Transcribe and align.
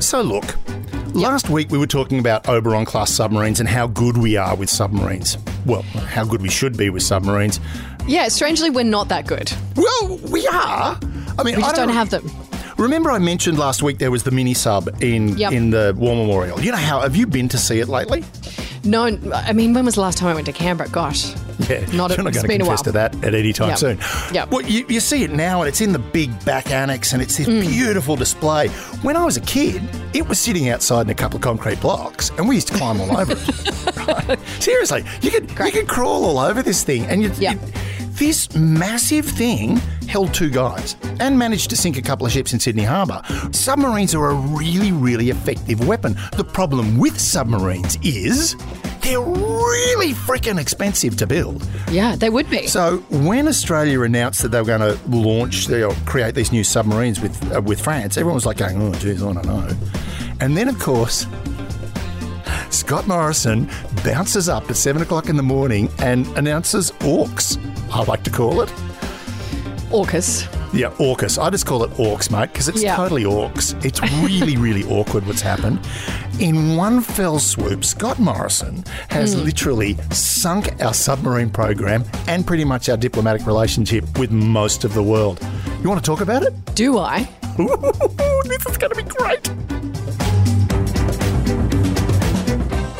So, 0.00 0.22
look, 0.22 0.56
last 1.14 1.50
week 1.50 1.70
we 1.70 1.78
were 1.78 1.86
talking 1.86 2.18
about 2.18 2.48
Oberon 2.48 2.84
class 2.84 3.10
submarines 3.10 3.60
and 3.60 3.68
how 3.68 3.86
good 3.86 4.16
we 4.16 4.36
are 4.36 4.56
with 4.56 4.68
submarines. 4.70 5.36
Well, 5.66 5.82
how 5.82 6.24
good 6.24 6.42
we 6.42 6.48
should 6.50 6.76
be 6.76 6.90
with 6.90 7.02
submarines. 7.02 7.60
Yeah, 8.06 8.28
strangely, 8.28 8.70
we're 8.70 8.84
not 8.84 9.08
that 9.08 9.26
good. 9.26 9.52
Well, 9.76 10.18
we 10.30 10.46
are. 10.48 10.98
I 11.38 11.42
mean, 11.44 11.56
We 11.56 11.62
I 11.62 11.66
just 11.66 11.76
don't 11.76 11.90
have 11.90 12.10
them. 12.10 12.28
Remember, 12.78 13.10
I 13.10 13.18
mentioned 13.18 13.58
last 13.58 13.82
week 13.82 13.98
there 13.98 14.10
was 14.10 14.22
the 14.22 14.30
mini 14.30 14.54
sub 14.54 14.88
in 15.02 15.36
Yep. 15.36 15.52
in 15.52 15.70
the 15.70 15.94
War 15.96 16.16
Memorial. 16.16 16.58
You 16.60 16.70
know 16.72 16.78
how? 16.78 17.00
Have 17.00 17.14
you 17.14 17.26
been 17.26 17.48
to 17.50 17.58
see 17.58 17.78
it 17.78 17.88
lately? 17.88 18.24
No, 18.82 19.04
I 19.34 19.52
mean, 19.52 19.74
when 19.74 19.84
was 19.84 19.96
the 19.96 20.00
last 20.00 20.16
time 20.18 20.28
I 20.28 20.34
went 20.34 20.46
to 20.46 20.52
Canberra? 20.52 20.88
Gosh. 20.88 21.34
Yeah, 21.68 21.80
Not 21.92 22.10
a- 22.10 22.14
you're 22.14 22.24
not 22.24 22.32
going 22.32 22.32
to 22.32 22.42
been 22.48 22.60
a 22.62 22.64
confess 22.64 22.82
to 22.82 22.92
that 22.92 23.14
at 23.24 23.34
any 23.34 23.52
time 23.52 23.68
Yep. 23.70 23.78
soon. 23.78 23.98
Yeah. 24.32 24.46
Well, 24.46 24.62
you, 24.62 24.86
you 24.88 24.98
see 25.00 25.22
it 25.22 25.30
now, 25.30 25.60
and 25.60 25.68
it's 25.68 25.82
in 25.82 25.92
the 25.92 25.98
big 25.98 26.30
back 26.46 26.70
annex, 26.70 27.12
and 27.12 27.20
it's 27.20 27.36
this 27.36 27.46
Hmm. 27.46 27.60
beautiful 27.60 28.16
display. 28.16 28.68
When 29.02 29.16
I 29.16 29.24
was 29.24 29.36
a 29.36 29.40
kid, 29.42 29.82
it 30.14 30.26
was 30.26 30.38
sitting 30.40 30.70
outside 30.70 31.02
in 31.02 31.10
a 31.10 31.14
couple 31.14 31.36
of 31.36 31.42
concrete 31.42 31.80
blocks, 31.80 32.30
and 32.38 32.48
we 32.48 32.54
used 32.54 32.68
to 32.68 32.74
climb 32.74 33.00
all 33.00 33.16
over 33.16 33.32
it. 33.32 33.96
Right? 34.10 34.38
Seriously, 34.60 35.04
you 35.20 35.30
could 35.30 35.50
you 35.50 35.72
could 35.72 35.86
crawl 35.88 36.24
all 36.24 36.38
over 36.38 36.62
this 36.62 36.82
thing, 36.82 37.04
and 37.04 37.22
you, 37.22 37.30
Yeah. 37.38 37.52
you- 37.52 37.60
this 38.20 38.54
massive 38.54 39.24
thing 39.24 39.76
held 40.06 40.34
two 40.34 40.50
guys 40.50 40.94
and 41.20 41.38
managed 41.38 41.70
to 41.70 41.76
sink 41.76 41.96
a 41.96 42.02
couple 42.02 42.26
of 42.26 42.30
ships 42.32 42.52
in 42.52 42.60
Sydney 42.60 42.82
Harbour. 42.82 43.22
Submarines 43.50 44.14
are 44.14 44.28
a 44.28 44.34
really, 44.34 44.92
really 44.92 45.30
effective 45.30 45.88
weapon. 45.88 46.14
The 46.36 46.44
problem 46.44 46.98
with 46.98 47.18
submarines 47.18 47.96
is 48.02 48.56
they're 49.00 49.22
really 49.22 50.12
freaking 50.12 50.60
expensive 50.60 51.16
to 51.16 51.26
build. 51.26 51.66
Yeah, 51.90 52.14
they 52.14 52.28
would 52.28 52.50
be. 52.50 52.66
So 52.66 52.98
when 53.08 53.48
Australia 53.48 54.02
announced 54.02 54.42
that 54.42 54.48
they 54.48 54.60
were 54.60 54.66
going 54.66 54.80
to 54.80 55.00
launch, 55.08 55.70
or 55.70 55.94
create 56.04 56.34
these 56.34 56.52
new 56.52 56.62
submarines 56.62 57.22
with 57.22 57.56
uh, 57.56 57.62
with 57.62 57.80
France, 57.80 58.18
everyone 58.18 58.34
was 58.34 58.44
like 58.44 58.58
going, 58.58 58.82
"Oh, 58.82 58.92
geez, 58.98 59.22
I 59.22 59.32
don't 59.32 59.46
know." 59.46 59.66
And 60.40 60.58
then, 60.58 60.68
of 60.68 60.78
course, 60.78 61.26
Scott 62.70 63.06
Morrison 63.06 63.68
bounces 64.04 64.48
up 64.48 64.68
at 64.70 64.76
seven 64.76 65.02
o'clock 65.02 65.28
in 65.28 65.36
the 65.36 65.42
morning 65.42 65.88
and 65.98 66.26
announces 66.38 66.92
AUKUS. 67.00 67.58
I 67.92 68.04
like 68.04 68.22
to 68.24 68.30
call 68.30 68.60
it. 68.62 68.68
AUKUS. 69.90 70.46
Yeah, 70.72 70.90
AUKUS. 71.00 71.42
I 71.42 71.50
just 71.50 71.66
call 71.66 71.82
it 71.82 71.90
AUKUS, 71.92 72.30
mate, 72.30 72.52
because 72.52 72.68
it's 72.68 72.82
Yeah. 72.82 72.94
totally 72.96 73.24
AUKUS. 73.24 73.84
It's 73.84 74.00
really, 74.22 74.56
really 74.66 74.84
awkward 74.84 75.26
what's 75.26 75.40
happened. 75.42 75.80
In 76.38 76.76
one 76.76 77.00
fell 77.00 77.38
swoop, 77.40 77.84
Scott 77.84 78.18
Morrison 78.20 78.84
has 79.08 79.34
Hmm. 79.34 79.40
literally 79.44 79.98
sunk 80.12 80.72
our 80.82 80.94
submarine 80.94 81.50
program 81.50 82.04
and 82.28 82.46
pretty 82.46 82.64
much 82.64 82.88
our 82.88 82.96
diplomatic 82.96 83.46
relationship 83.46 84.18
with 84.18 84.30
most 84.30 84.84
of 84.84 84.94
the 84.94 85.02
world. 85.02 85.40
You 85.82 85.88
want 85.88 86.02
to 86.02 86.08
talk 86.08 86.20
about 86.20 86.44
it? 86.44 86.54
Do 86.76 86.98
I? 86.98 87.28
this 87.58 88.66
is 88.66 88.76
going 88.78 88.90
to 88.90 88.96
be 88.96 89.02
great. 89.02 89.50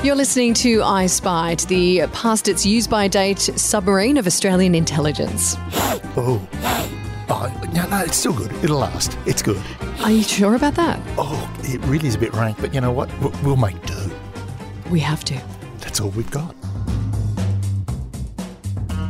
You're 0.03 0.15
listening 0.17 0.55
to 0.55 0.83
I 0.83 1.07
Spied, 1.07 1.61
the 1.61 2.07
past 2.15 2.49
its 2.49 2.65
use 2.65 2.87
by 2.87 3.07
date 3.07 3.39
submarine 3.41 4.17
of 4.17 4.27
Australian 4.27 4.75
intelligence. 4.75 5.57
Oh. 6.17 6.45
Oh, 7.29 7.71
no, 7.73 7.87
no, 7.89 7.99
it's 8.01 8.17
still 8.17 8.33
good. 8.33 8.53
It'll 8.65 8.79
last. 8.81 9.17
It's 9.27 9.43
good. 9.43 9.63
Are 10.01 10.11
you 10.11 10.25
sure 10.25 10.57
about 10.57 10.75
that? 10.75 11.01
Oh, 11.17 11.49
it 11.63 11.81
really 11.85 12.09
is 12.09 12.17
a 12.17 12.19
bit 12.19 12.33
rank, 12.35 12.57
but 12.61 12.75
you 12.75 12.81
know 12.81 12.91
what? 12.91 13.09
We'll- 13.21 13.33
We'll 13.45 13.57
make 13.57 13.81
do. 13.87 14.11
We 14.91 14.99
have 15.01 15.23
to. 15.27 15.41
That's 15.79 16.01
all 16.01 16.09
we've 16.11 16.31
got. 16.33 16.53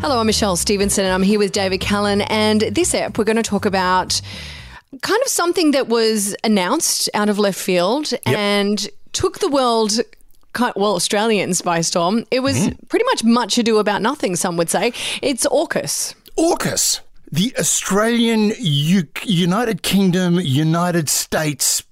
Hello, 0.03 0.21
I'm 0.21 0.27
Michelle 0.27 0.57
Stevenson 0.57 1.07
and 1.07 1.15
I'm 1.15 1.23
here 1.23 1.39
with 1.39 1.53
David 1.53 1.81
Callan. 1.81 2.21
And 2.23 2.61
this 2.61 2.93
ep, 2.95 3.17
we're 3.17 3.25
going 3.25 3.37
to 3.37 3.43
talk 3.43 3.65
about 3.65 4.21
kind 5.01 5.23
of 5.23 5.29
something 5.29 5.71
that 5.71 5.89
was 5.89 6.37
announced 6.45 7.09
out 7.15 7.31
of 7.31 7.39
left 7.39 7.59
field 7.59 8.13
and 8.27 8.87
took 9.13 9.39
the 9.39 9.49
world. 9.49 9.93
Well, 10.59 10.95
Australians 10.95 11.63
by 11.63 11.81
storm. 11.81 12.25
It 12.31 12.41
was 12.41 12.57
mm-hmm. 12.57 12.87
pretty 12.87 13.05
much 13.07 13.25
much 13.25 13.59
ado 13.59 13.79
about 13.79 14.03
nothing, 14.03 14.37
some 14.37 14.57
would 14.57 14.71
say. 14.71 14.93
It's 15.23 15.47
AUKUS. 15.47 16.15
AUKUS, 16.39 17.01
the 17.31 17.55
Australian 17.59 18.53
U- 18.59 19.09
United 19.25 19.83
Kingdom, 19.83 20.41
United 20.41 21.09
States 21.09 21.83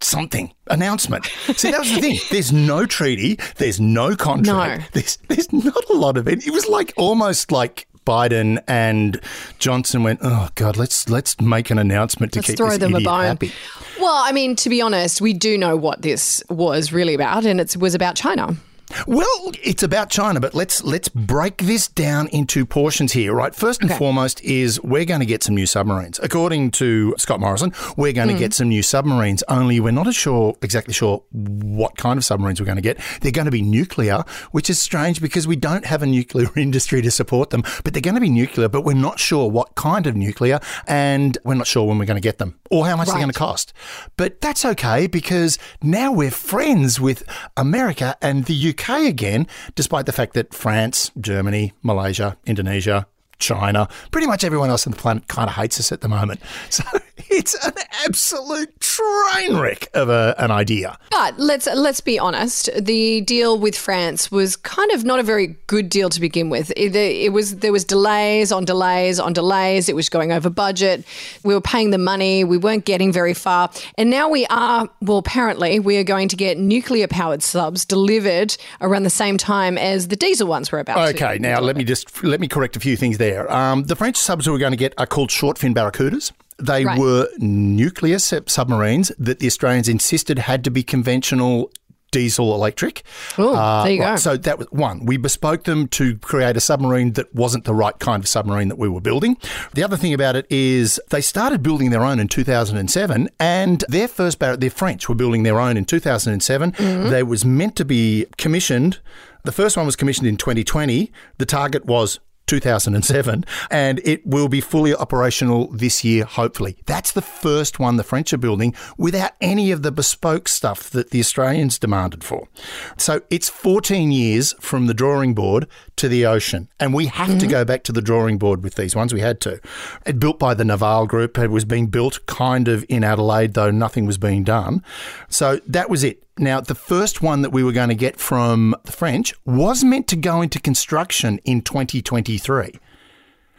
something 0.00 0.52
announcement. 0.68 1.26
See, 1.26 1.70
that 1.70 1.80
was 1.80 1.92
the 1.92 2.00
thing. 2.00 2.18
There's 2.30 2.52
no 2.52 2.86
treaty. 2.86 3.38
There's 3.56 3.80
no 3.80 4.14
contract. 4.14 4.80
No. 4.80 4.86
There's 4.92 5.16
there's 5.28 5.52
not 5.52 5.84
a 5.90 5.94
lot 5.94 6.16
of 6.16 6.28
it. 6.28 6.46
It 6.46 6.52
was 6.52 6.68
like 6.68 6.92
almost 6.96 7.50
like 7.50 7.88
Biden 8.08 8.62
and 8.66 9.20
Johnson 9.58 10.02
went, 10.02 10.20
oh 10.22 10.48
god, 10.54 10.78
let's 10.78 11.10
let's 11.10 11.38
make 11.42 11.70
an 11.70 11.78
announcement 11.78 12.32
to 12.32 12.38
Let's 12.38 12.46
keep 12.48 12.56
throw 12.56 12.70
this 12.70 12.78
them 12.78 12.94
a 12.94 13.00
bone. 13.00 13.24
happy. 13.24 13.52
Well, 14.00 14.22
I 14.24 14.32
mean, 14.32 14.56
to 14.56 14.70
be 14.70 14.80
honest, 14.80 15.20
we 15.20 15.34
do 15.34 15.58
know 15.58 15.76
what 15.76 16.00
this 16.00 16.42
was 16.48 16.90
really 16.90 17.12
about, 17.12 17.44
and 17.44 17.60
it 17.60 17.76
was 17.76 17.94
about 17.94 18.14
China. 18.16 18.56
Well, 19.06 19.52
it's 19.62 19.82
about 19.82 20.10
China, 20.10 20.40
but 20.40 20.54
let's 20.54 20.82
let's 20.82 21.08
break 21.08 21.58
this 21.58 21.88
down 21.88 22.28
into 22.28 22.64
portions 22.64 23.12
here, 23.12 23.34
right? 23.34 23.54
First 23.54 23.82
and 23.82 23.90
Okay. 23.90 23.98
foremost 23.98 24.40
is 24.42 24.80
we're 24.82 25.04
going 25.04 25.20
to 25.20 25.26
get 25.26 25.42
some 25.42 25.54
new 25.54 25.66
submarines. 25.66 26.18
According 26.22 26.70
to 26.72 27.14
Scott 27.18 27.38
Morrison, 27.40 27.72
we're 27.96 28.12
going 28.12 28.28
to 28.28 28.34
Hmm. 28.34 28.38
get 28.40 28.54
some 28.54 28.68
new 28.68 28.82
submarines. 28.82 29.42
Only 29.48 29.78
we're 29.80 29.90
not 29.90 30.06
as 30.06 30.16
sure 30.16 30.54
exactly 30.62 30.94
sure 30.94 31.22
what 31.32 31.96
kind 31.96 32.16
of 32.18 32.24
submarines 32.24 32.60
we're 32.60 32.66
going 32.66 32.76
to 32.76 32.82
get. 32.82 32.98
They're 33.20 33.32
going 33.32 33.44
to 33.44 33.50
be 33.50 33.62
nuclear, 33.62 34.24
which 34.52 34.70
is 34.70 34.78
strange 34.80 35.20
because 35.20 35.46
we 35.46 35.56
don't 35.56 35.84
have 35.86 36.02
a 36.02 36.06
nuclear 36.06 36.48
industry 36.56 37.02
to 37.02 37.10
support 37.10 37.50
them. 37.50 37.62
But 37.84 37.92
they're 37.92 38.00
going 38.02 38.14
to 38.14 38.20
be 38.20 38.30
nuclear, 38.30 38.68
but 38.68 38.82
we're 38.82 38.94
not 38.94 39.18
sure 39.18 39.50
what 39.50 39.74
kind 39.74 40.06
of 40.06 40.16
nuclear, 40.16 40.60
and 40.86 41.36
we're 41.44 41.54
not 41.54 41.66
sure 41.66 41.84
when 41.86 41.98
we're 41.98 42.06
going 42.06 42.16
to 42.22 42.26
get 42.26 42.38
them 42.38 42.58
or 42.70 42.86
how 42.86 42.96
much 42.96 43.08
they're 43.08 43.16
going 43.16 43.28
to 43.28 43.38
cost. 43.38 43.72
But 44.16 44.40
that's 44.40 44.64
okay 44.64 45.06
because 45.06 45.58
now 45.82 46.10
we're 46.12 46.30
friends 46.30 46.98
with 47.00 47.22
America 47.56 48.16
and 48.22 48.44
the 48.46 48.70
UK 48.70 48.77
again, 49.06 49.46
despite 49.74 50.06
the 50.06 50.12
fact 50.12 50.34
that 50.34 50.54
France, 50.54 51.10
Germany, 51.20 51.72
Malaysia, 51.82 52.36
Indonesia, 52.46 53.06
China, 53.38 53.88
pretty 54.10 54.26
much 54.26 54.44
everyone 54.44 54.70
else 54.70 54.86
on 54.86 54.92
the 54.92 54.98
planet 54.98 55.28
kind 55.28 55.48
of 55.48 55.56
hates 55.56 55.78
us 55.80 55.92
at 55.92 56.00
the 56.00 56.08
moment. 56.08 56.40
So 56.70 56.84
it's 57.30 57.54
an 57.66 57.72
absolute 58.04 58.80
train 58.80 59.56
wreck 59.56 59.88
of 59.94 60.08
a, 60.08 60.34
an 60.38 60.50
idea. 60.50 60.98
But 61.10 61.38
let's 61.38 61.66
let's 61.66 62.00
be 62.00 62.18
honest. 62.18 62.70
The 62.78 63.20
deal 63.22 63.58
with 63.58 63.76
France 63.76 64.30
was 64.30 64.56
kind 64.56 64.90
of 64.92 65.04
not 65.04 65.18
a 65.18 65.22
very 65.22 65.56
good 65.66 65.88
deal 65.88 66.08
to 66.10 66.20
begin 66.20 66.48
with. 66.50 66.72
It, 66.76 66.94
it 66.94 67.32
was 67.32 67.56
there 67.56 67.72
was 67.72 67.84
delays 67.84 68.52
on 68.52 68.64
delays 68.64 69.18
on 69.18 69.32
delays. 69.32 69.88
It 69.88 69.96
was 69.96 70.08
going 70.08 70.32
over 70.32 70.48
budget. 70.48 71.04
We 71.44 71.54
were 71.54 71.60
paying 71.60 71.90
the 71.90 71.98
money. 71.98 72.44
We 72.44 72.56
weren't 72.56 72.84
getting 72.84 73.12
very 73.12 73.34
far. 73.34 73.70
And 73.96 74.10
now 74.10 74.28
we 74.28 74.46
are. 74.46 74.88
Well, 75.02 75.18
apparently, 75.18 75.80
we 75.80 75.96
are 75.98 76.04
going 76.04 76.28
to 76.28 76.36
get 76.36 76.58
nuclear 76.58 77.08
powered 77.08 77.42
subs 77.42 77.84
delivered 77.84 78.56
around 78.80 79.02
the 79.02 79.10
same 79.10 79.36
time 79.36 79.76
as 79.76 80.08
the 80.08 80.16
diesel 80.16 80.46
ones 80.48 80.70
were 80.70 80.78
about. 80.78 80.96
to 80.96 81.24
Okay, 81.24 81.38
now 81.38 81.60
let 81.60 81.76
me 81.76 81.84
just 81.84 82.22
let 82.22 82.40
me 82.40 82.48
correct 82.48 82.76
a 82.76 82.80
few 82.80 82.96
things 82.96 83.18
there. 83.18 83.27
Um, 83.36 83.84
the 83.84 83.96
French 83.96 84.16
subs 84.16 84.48
we're 84.48 84.58
going 84.58 84.72
to 84.72 84.76
get 84.76 84.94
are 84.98 85.06
called 85.06 85.30
short 85.30 85.58
fin 85.58 85.74
barracudas. 85.74 86.32
They 86.60 86.84
Right. 86.84 86.98
were 86.98 87.28
nuclear 87.38 88.18
sub- 88.18 88.50
submarines 88.50 89.12
that 89.18 89.38
the 89.38 89.46
Australians 89.46 89.88
insisted 89.88 90.38
had 90.40 90.64
to 90.64 90.70
be 90.70 90.82
conventional 90.82 91.70
diesel 92.10 92.54
electric. 92.54 93.02
Uh, 93.36 93.84
there 93.84 93.92
you 93.92 94.00
go. 94.00 94.16
So 94.16 94.36
that 94.38 94.58
was 94.58 94.66
one. 94.70 95.04
We 95.04 95.18
bespoke 95.18 95.64
them 95.64 95.86
to 95.88 96.16
create 96.18 96.56
a 96.56 96.60
submarine 96.60 97.12
that 97.12 97.32
wasn't 97.34 97.64
the 97.64 97.74
right 97.74 97.96
kind 97.98 98.22
of 98.22 98.26
submarine 98.28 98.68
that 98.68 98.78
we 98.78 98.88
were 98.88 99.02
building. 99.02 99.36
The 99.74 99.84
other 99.84 99.96
thing 99.98 100.14
about 100.14 100.34
it 100.34 100.46
is 100.48 100.98
they 101.10 101.20
started 101.20 101.62
building 101.62 101.90
their 101.90 102.02
own 102.02 102.18
in 102.18 102.26
2007, 102.26 103.28
and 103.38 103.84
their 103.90 104.08
first 104.08 104.38
bar- 104.38 104.56
they're 104.56 104.70
French, 104.70 105.06
were 105.08 105.14
building 105.14 105.42
their 105.42 105.60
own 105.60 105.76
in 105.76 105.84
2007. 105.84 106.72
Mm-hmm. 106.72 107.10
They 107.10 107.22
was 107.22 107.44
meant 107.44 107.76
to 107.76 107.84
be 107.84 108.26
commissioned. 108.38 109.00
The 109.44 109.52
first 109.52 109.76
one 109.76 109.84
was 109.86 109.94
commissioned 109.94 110.26
in 110.26 110.38
2020. 110.38 111.12
The 111.36 111.46
target 111.46 111.84
was 111.84 112.20
2007, 112.48 113.44
and 113.70 114.00
it 114.04 114.26
will 114.26 114.48
be 114.48 114.60
fully 114.60 114.94
operational 114.94 115.68
this 115.68 116.02
year, 116.02 116.24
hopefully. 116.24 116.76
That's 116.86 117.12
the 117.12 117.22
first 117.22 117.78
one 117.78 117.96
the 117.96 118.02
French 118.02 118.32
are 118.32 118.38
building 118.38 118.74
without 118.96 119.32
any 119.40 119.70
of 119.70 119.82
the 119.82 119.92
bespoke 119.92 120.48
stuff 120.48 120.90
that 120.90 121.10
the 121.10 121.20
Australians 121.20 121.78
demanded 121.78 122.24
for. 122.24 122.48
So 122.96 123.22
it's 123.30 123.48
14 123.48 124.10
years 124.10 124.54
from 124.60 124.86
the 124.86 124.94
drawing 124.94 125.34
board 125.34 125.68
to 125.96 126.08
the 126.08 126.26
ocean, 126.26 126.68
and 126.80 126.94
we 126.94 127.06
have 127.06 127.28
to 127.28 127.34
mm-hmm. 127.34 127.50
go 127.50 127.64
back 127.64 127.84
to 127.84 127.92
the 127.92 128.02
drawing 128.02 128.38
board 128.38 128.64
with 128.64 128.74
these 128.74 128.96
ones. 128.96 129.12
We 129.12 129.20
had 129.20 129.40
to. 129.42 129.60
It 130.06 130.18
built 130.18 130.38
by 130.38 130.54
the 130.54 130.64
Naval 130.64 131.06
Group. 131.06 131.38
It 131.38 131.50
was 131.50 131.64
being 131.64 131.88
built 131.88 132.24
kind 132.26 132.68
of 132.68 132.84
in 132.88 133.04
Adelaide, 133.04 133.54
though 133.54 133.70
nothing 133.70 134.06
was 134.06 134.18
being 134.18 134.44
done. 134.44 134.82
So 135.28 135.60
that 135.66 135.90
was 135.90 136.02
it. 136.02 136.22
Now, 136.38 136.60
the 136.60 136.74
first 136.74 137.22
one 137.22 137.42
that 137.42 137.50
we 137.50 137.62
were 137.62 137.72
going 137.72 137.88
to 137.88 137.94
get 137.94 138.18
from 138.18 138.74
the 138.84 138.92
French 138.92 139.34
was 139.44 139.82
meant 139.84 140.06
to 140.08 140.16
go 140.16 140.40
into 140.42 140.60
construction 140.60 141.38
in 141.44 141.62
2023. 141.62 142.78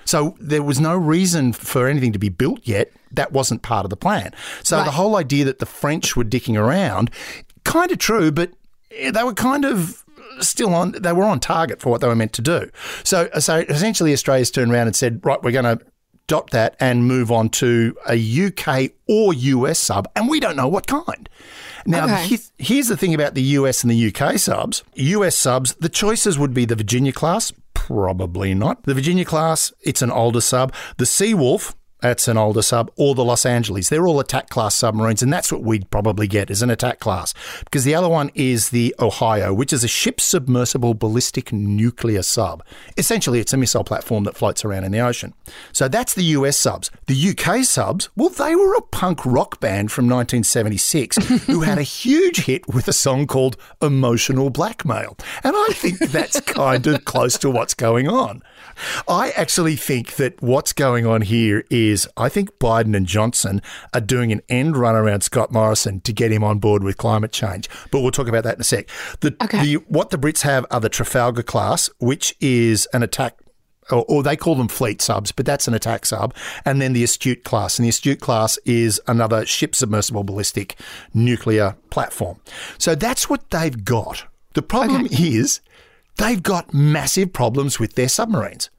So 0.05 0.35
there 0.39 0.63
was 0.63 0.79
no 0.79 0.95
reason 0.95 1.53
for 1.53 1.87
anything 1.87 2.13
to 2.13 2.19
be 2.19 2.29
built 2.29 2.61
yet. 2.63 2.91
That 3.11 3.31
wasn't 3.31 3.61
part 3.61 3.85
of 3.85 3.89
the 3.89 3.97
plan. 3.97 4.33
So 4.63 4.77
Right. 4.77 4.85
the 4.85 4.91
whole 4.91 5.15
idea 5.15 5.45
that 5.45 5.59
the 5.59 5.65
French 5.65 6.15
were 6.15 6.23
dicking 6.23 6.57
around, 6.57 7.11
kind 7.63 7.91
of 7.91 7.97
true, 7.99 8.31
but 8.31 8.51
eh, 8.91 9.11
they 9.11 9.23
were 9.23 9.33
kind 9.33 9.65
of 9.65 10.03
still 10.39 10.73
on. 10.73 10.93
They 10.93 11.11
were 11.13 11.25
on 11.25 11.39
target 11.39 11.79
for 11.81 11.89
what 11.89 12.01
they 12.01 12.07
were 12.07 12.15
meant 12.15 12.33
to 12.33 12.41
do. 12.41 12.69
So, 13.03 13.29
so 13.39 13.57
essentially, 13.69 14.13
Australia's 14.13 14.49
turned 14.51 14.71
around 14.71 14.87
and 14.87 14.95
said, 14.95 15.19
"Right, 15.23 15.41
we're 15.43 15.51
going 15.51 15.77
to 15.77 15.83
stop 16.29 16.51
that 16.51 16.75
and 16.79 17.07
move 17.07 17.31
on 17.31 17.49
to 17.49 17.97
a 18.07 18.13
UK 18.45 18.91
or 19.07 19.33
US 19.33 19.79
sub, 19.79 20.07
and 20.15 20.29
we 20.29 20.39
don't 20.39 20.55
know 20.55 20.67
what 20.67 20.85
kind. 20.85 21.27
Now, 21.87 22.03
Okay. 22.05 22.37
here's 22.59 22.87
the 22.87 22.95
thing 22.95 23.15
about 23.15 23.33
the 23.33 23.41
US 23.57 23.81
and 23.83 23.89
the 23.89 24.13
UK 24.13 24.37
subs. 24.37 24.83
US 24.93 25.35
subs, 25.35 25.73
the 25.79 25.89
choices 25.89 26.37
would 26.37 26.53
be 26.53 26.65
the 26.65 26.75
Virginia 26.75 27.11
class, 27.11 27.51
probably 27.73 28.53
not. 28.53 28.83
The 28.83 28.93
Virginia 28.93 29.25
class, 29.25 29.73
it's 29.81 30.03
an 30.03 30.11
older 30.11 30.41
sub. 30.41 30.71
The 30.97 31.05
Seawolf, 31.05 31.73
that's 32.01 32.27
an 32.27 32.37
older 32.37 32.61
sub, 32.61 32.91
or 32.95 33.15
the 33.15 33.25
Los 33.25 33.45
Angeles. 33.45 33.89
They're 33.89 34.07
all 34.07 34.19
attack 34.19 34.49
class 34.49 34.75
submarines, 34.75 35.21
and 35.21 35.31
that's 35.31 35.51
what 35.51 35.61
we'd 35.61 35.89
probably 35.89 36.27
get 36.27 36.49
as 36.49 36.61
an 36.61 36.69
attack 36.69 36.99
class. 36.99 37.33
Because 37.63 37.83
the 37.83 37.95
other 37.95 38.09
one 38.09 38.31
is 38.35 38.69
the 38.69 38.95
Ohio, 38.99 39.53
which 39.53 39.73
is 39.73 39.83
a 39.83 39.87
ship 39.87 40.21
submersible 40.21 40.93
ballistic 40.93 41.51
nuclear 41.51 42.23
sub. 42.23 42.63
Essentially, 42.97 43.39
it's 43.39 43.53
a 43.53 43.57
missile 43.57 43.83
platform 43.83 44.23
that 44.23 44.37
floats 44.37 44.63
around 44.63 44.83
in 44.83 44.91
the 44.91 44.99
ocean. 44.99 45.33
So 45.71 45.87
that's 45.87 46.13
the 46.13 46.23
US 46.23 46.57
subs. 46.57 46.89
The 47.07 47.29
UK 47.29 47.63
subs, 47.65 48.09
well, 48.15 48.29
they 48.29 48.55
were 48.55 48.75
a 48.75 48.81
punk 48.81 49.25
rock 49.25 49.59
band 49.59 49.91
from 49.91 50.05
1976 50.05 51.17
who 51.47 51.61
had 51.61 51.77
a 51.77 51.83
huge 51.83 52.45
hit 52.45 52.67
with 52.67 52.87
a 52.87 52.93
song 52.93 53.27
called 53.27 53.57
Emotional 53.81 54.49
Blackmail. 54.49 55.17
And 55.43 55.55
I 55.55 55.69
think 55.73 55.99
that's 55.99 56.39
kind 56.41 56.87
of 56.87 57.05
close 57.05 57.37
to 57.39 57.49
what's 57.49 57.73
going 57.73 58.07
on. 58.07 58.41
I 59.07 59.31
actually 59.31 59.75
think 59.75 60.15
that 60.15 60.41
what's 60.41 60.73
going 60.73 61.05
on 61.05 61.21
here 61.21 61.65
is 61.69 61.88
I 62.17 62.29
think 62.29 62.57
Biden 62.59 62.95
and 62.95 63.05
Johnson 63.05 63.61
are 63.93 64.01
doing 64.01 64.31
an 64.31 64.41
end 64.49 64.77
run 64.77 64.95
around 64.95 65.21
Scott 65.21 65.51
Morrison 65.51 66.01
to 66.01 66.13
get 66.13 66.31
him 66.31 66.43
on 66.43 66.59
board 66.59 66.83
with 66.83 66.97
climate 66.97 67.31
change. 67.31 67.69
But 67.91 68.01
we'll 68.01 68.11
talk 68.11 68.27
about 68.27 68.43
that 68.43 68.55
in 68.55 68.61
a 68.61 68.63
sec. 68.63 68.89
The, 69.21 69.35
Okay. 69.41 69.63
the, 69.63 69.73
what 69.87 70.09
the 70.09 70.17
Brits 70.17 70.41
have 70.41 70.65
are 70.71 70.79
the 70.79 70.89
Trafalgar 70.89 71.43
class, 71.43 71.89
which 71.99 72.35
is 72.39 72.87
an 72.93 73.03
attack 73.03 73.35
or, 73.91 74.05
or 74.07 74.21
they 74.23 74.35
call 74.35 74.55
them 74.55 74.67
fleet 74.67 75.01
subs, 75.01 75.31
but 75.31 75.45
that's 75.47 75.67
an 75.67 75.73
attack 75.73 76.05
sub, 76.05 76.35
and 76.63 76.79
then 76.79 76.93
the 76.93 77.03
Astute 77.03 77.43
class. 77.43 77.79
And 77.79 77.85
the 77.85 77.89
Astute 77.89 78.19
class 78.19 78.57
is 78.65 79.01
another 79.07 79.45
ship 79.47 79.73
submersible 79.75 80.23
ballistic 80.23 80.75
nuclear 81.13 81.75
platform. 81.89 82.39
So 82.77 82.93
that's 82.95 83.29
what 83.29 83.49
they've 83.49 83.83
got. 83.83 84.25
The 84.53 84.61
problem 84.61 85.07
is 85.11 85.61
they've 86.17 86.41
got 86.43 86.73
massive 86.73 87.33
problems 87.33 87.79
with 87.79 87.95
their 87.95 88.09
submarines. 88.09 88.69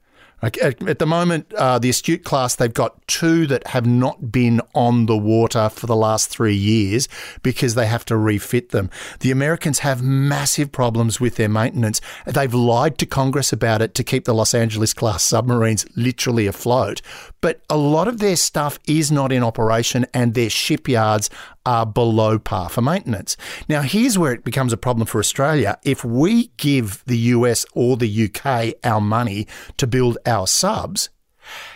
At 0.41 0.57
at 0.57 0.99
the 0.99 1.05
moment, 1.05 1.53
uh, 1.53 1.77
the 1.77 1.89
Astute 1.89 2.23
class, 2.23 2.55
they've 2.55 2.73
got 2.73 3.05
two 3.07 3.45
that 3.47 3.67
have 3.67 3.85
not 3.85 4.31
been 4.31 4.61
on 4.73 5.05
the 5.05 5.17
water 5.17 5.69
for 5.69 5.85
the 5.85 5.95
last 5.95 6.29
three 6.29 6.55
years 6.55 7.07
because 7.43 7.75
they 7.75 7.85
have 7.85 8.05
to 8.05 8.17
refit 8.17 8.69
them. 8.69 8.89
The 9.19 9.31
Americans 9.31 9.79
have 9.79 10.01
massive 10.01 10.71
problems 10.71 11.19
with 11.19 11.35
their 11.35 11.49
maintenance. 11.49 12.01
They've 12.25 12.53
lied 12.53 12.97
to 12.99 13.05
Congress 13.05 13.53
about 13.53 13.81
it 13.81 13.93
to 13.95 14.03
keep 14.03 14.25
the 14.25 14.33
Los 14.33 14.53
Angeles 14.53 14.93
class 14.93 15.23
submarines 15.23 15.85
literally 15.95 16.47
afloat. 16.47 17.01
But 17.41 17.61
a 17.69 17.77
lot 17.77 18.07
of 18.07 18.19
their 18.19 18.35
stuff 18.35 18.79
is 18.87 19.11
not 19.11 19.31
in 19.31 19.43
operation 19.43 20.05
and 20.13 20.33
their 20.33 20.49
shipyards 20.49 21.29
are 21.65 21.85
below 21.85 22.39
par 22.39 22.69
for 22.69 22.81
maintenance. 22.81 23.37
Now, 23.69 23.81
here's 23.81 24.17
where 24.17 24.33
it 24.33 24.43
becomes 24.43 24.73
a 24.73 24.77
problem 24.77 25.05
for 25.05 25.19
Australia. 25.19 25.77
If 25.83 26.03
we 26.03 26.47
give 26.57 27.03
the 27.05 27.17
US 27.17 27.65
or 27.73 27.97
the 27.97 28.25
UK 28.25 28.73
our 28.83 29.01
money 29.01 29.47
to 29.77 29.85
build 29.85 30.17
our 30.31 30.47
subs, 30.47 31.09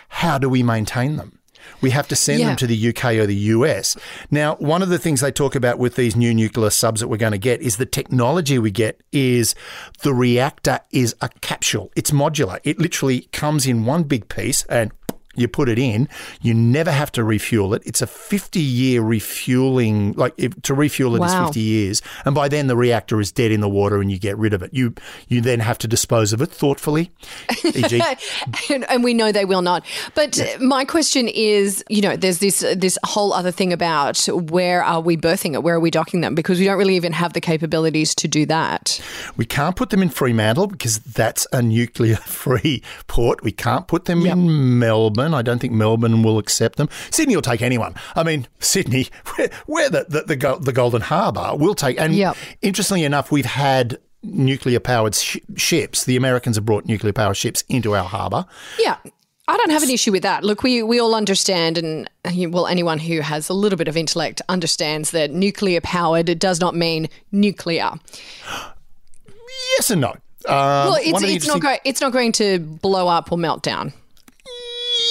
how 0.08 0.38
do 0.38 0.48
we 0.48 0.62
maintain 0.62 1.16
them? 1.16 1.38
We 1.80 1.90
have 1.90 2.08
to 2.08 2.16
send 2.16 2.40
Yeah. 2.40 2.46
them 2.46 2.56
to 2.56 2.66
the 2.66 2.76
UK 2.88 3.18
or 3.18 3.26
the 3.26 3.34
US. 3.56 3.96
Now, 4.30 4.54
one 4.56 4.82
of 4.82 4.88
the 4.88 4.98
things 4.98 5.20
they 5.20 5.30
talk 5.32 5.54
about 5.54 5.78
with 5.78 5.96
these 5.96 6.16
new 6.16 6.32
nuclear 6.32 6.70
subs 6.70 7.00
that 7.00 7.08
we're 7.08 7.16
going 7.16 7.32
to 7.32 7.38
get 7.38 7.60
is 7.60 7.76
the 7.76 7.84
technology 7.86 8.58
we 8.58 8.70
get 8.70 9.00
is 9.12 9.54
the 10.02 10.14
reactor 10.14 10.80
is 10.90 11.14
a 11.20 11.28
capsule. 11.40 11.90
It's 11.96 12.12
modular. 12.12 12.60
It 12.64 12.78
literally 12.78 13.22
comes 13.32 13.66
in 13.66 13.84
one 13.84 14.04
big 14.04 14.28
piece 14.28 14.64
and 14.70 14.90
you 15.36 15.48
put 15.48 15.68
it 15.68 15.78
in, 15.78 16.08
you 16.40 16.54
never 16.54 16.90
have 16.90 17.12
to 17.12 17.24
refuel 17.24 17.74
it. 17.74 17.82
It's 17.84 18.02
a 18.02 18.06
50 18.06 18.60
year 18.60 19.02
refueling, 19.02 20.12
like 20.14 20.34
if, 20.36 20.60
to 20.62 20.74
refuel 20.74 21.14
it 21.16 21.24
is 21.24 21.32
Wow. 21.32 21.46
50 21.46 21.60
years. 21.60 22.02
And 22.24 22.34
by 22.34 22.48
then 22.48 22.66
the 22.66 22.76
reactor 22.76 23.20
is 23.20 23.32
dead 23.32 23.50
in 23.52 23.60
the 23.60 23.68
water 23.68 24.00
and 24.00 24.10
you 24.10 24.18
get 24.18 24.36
rid 24.38 24.54
of 24.54 24.62
it. 24.62 24.72
You, 24.72 24.94
you 25.28 25.40
then 25.40 25.60
have 25.60 25.78
to 25.78 25.88
dispose 25.88 26.32
of 26.32 26.40
it 26.40 26.50
thoughtfully, 26.50 27.10
e.g. 27.64 28.02
and, 28.70 28.84
and 28.88 29.04
we 29.04 29.14
know 29.14 29.32
they 29.32 29.44
will 29.44 29.62
not. 29.62 29.84
But 30.14 30.40
my 30.60 30.84
question 30.84 31.28
is, 31.28 31.84
you 31.88 32.02
know, 32.02 32.16
there's 32.16 32.38
this 32.38 32.60
this 32.76 32.98
whole 33.04 33.32
other 33.32 33.50
thing 33.50 33.72
about 33.72 34.18
where 34.28 34.82
are 34.82 35.00
we 35.00 35.16
berthing 35.16 35.54
it? 35.54 35.62
Where 35.62 35.74
are 35.74 35.80
we 35.80 35.90
docking 35.90 36.20
them? 36.20 36.34
Because 36.34 36.58
we 36.58 36.64
don't 36.64 36.78
really 36.78 36.96
even 36.96 37.12
have 37.12 37.32
the 37.32 37.40
capabilities 37.40 38.14
to 38.16 38.28
do 38.28 38.46
that. 38.46 39.00
We 39.36 39.44
can't 39.44 39.76
put 39.76 39.90
them 39.90 40.02
in 40.02 40.08
Fremantle 40.10 40.68
because 40.68 40.98
that's 41.00 41.46
a 41.52 41.62
nuclear 41.62 42.16
free 42.16 42.82
port. 43.06 43.42
We 43.42 43.52
can't 43.52 43.86
put 43.88 44.04
them 44.06 44.24
in 44.26 44.78
Melbourne. 44.78 45.25
I 45.34 45.42
don't 45.42 45.58
think 45.58 45.72
Melbourne 45.72 46.22
will 46.22 46.38
accept 46.38 46.76
them. 46.76 46.88
Sydney 47.10 47.34
will 47.36 47.42
take 47.42 47.62
anyone. 47.62 47.94
I 48.14 48.22
mean, 48.22 48.46
Sydney, 48.60 49.08
we're, 49.38 49.48
we're 49.66 49.90
the, 49.90 50.06
the, 50.08 50.22
the, 50.36 50.58
the 50.60 50.72
Golden 50.72 51.02
Harbour. 51.02 51.52
We'll 51.56 51.74
take. 51.74 51.98
And 52.00 52.14
Yep. 52.14 52.36
interestingly 52.62 53.04
enough, 53.04 53.30
we've 53.30 53.44
had 53.46 53.98
nuclear 54.22 54.80
powered 54.80 55.14
sh- 55.14 55.36
ships. 55.56 56.04
The 56.04 56.16
Americans 56.16 56.56
have 56.56 56.64
brought 56.66 56.86
nuclear 56.86 57.12
powered 57.12 57.36
ships 57.36 57.62
into 57.68 57.94
our 57.94 58.04
harbour. 58.04 58.46
Yeah. 58.78 58.96
I 59.48 59.56
don't 59.56 59.70
have 59.70 59.84
an 59.84 59.90
issue 59.90 60.10
with 60.10 60.24
that. 60.24 60.42
Look, 60.42 60.64
we, 60.64 60.82
we 60.82 60.98
all 60.98 61.14
understand, 61.14 61.78
and 61.78 62.10
well, 62.52 62.66
anyone 62.66 62.98
who 62.98 63.20
has 63.20 63.48
a 63.48 63.52
little 63.54 63.76
bit 63.76 63.86
of 63.86 63.96
intellect 63.96 64.42
understands 64.48 65.12
that 65.12 65.30
nuclear 65.30 65.80
powered 65.80 66.36
does 66.40 66.60
not 66.60 66.74
mean 66.74 67.08
nuclear. 67.30 67.92
Yes 69.78 69.90
and 69.90 70.00
no. 70.00 70.08
Um, 70.08 70.16
Well, 70.48 70.94
it's, 70.96 71.06
it's, 71.06 71.22
interesting- 71.22 71.52
not 71.52 71.60
go- 71.62 71.76
it's 71.84 72.00
not 72.00 72.12
going 72.12 72.32
to 72.32 72.58
blow 72.58 73.06
up 73.06 73.30
or 73.30 73.38
melt 73.38 73.62
down. 73.62 73.92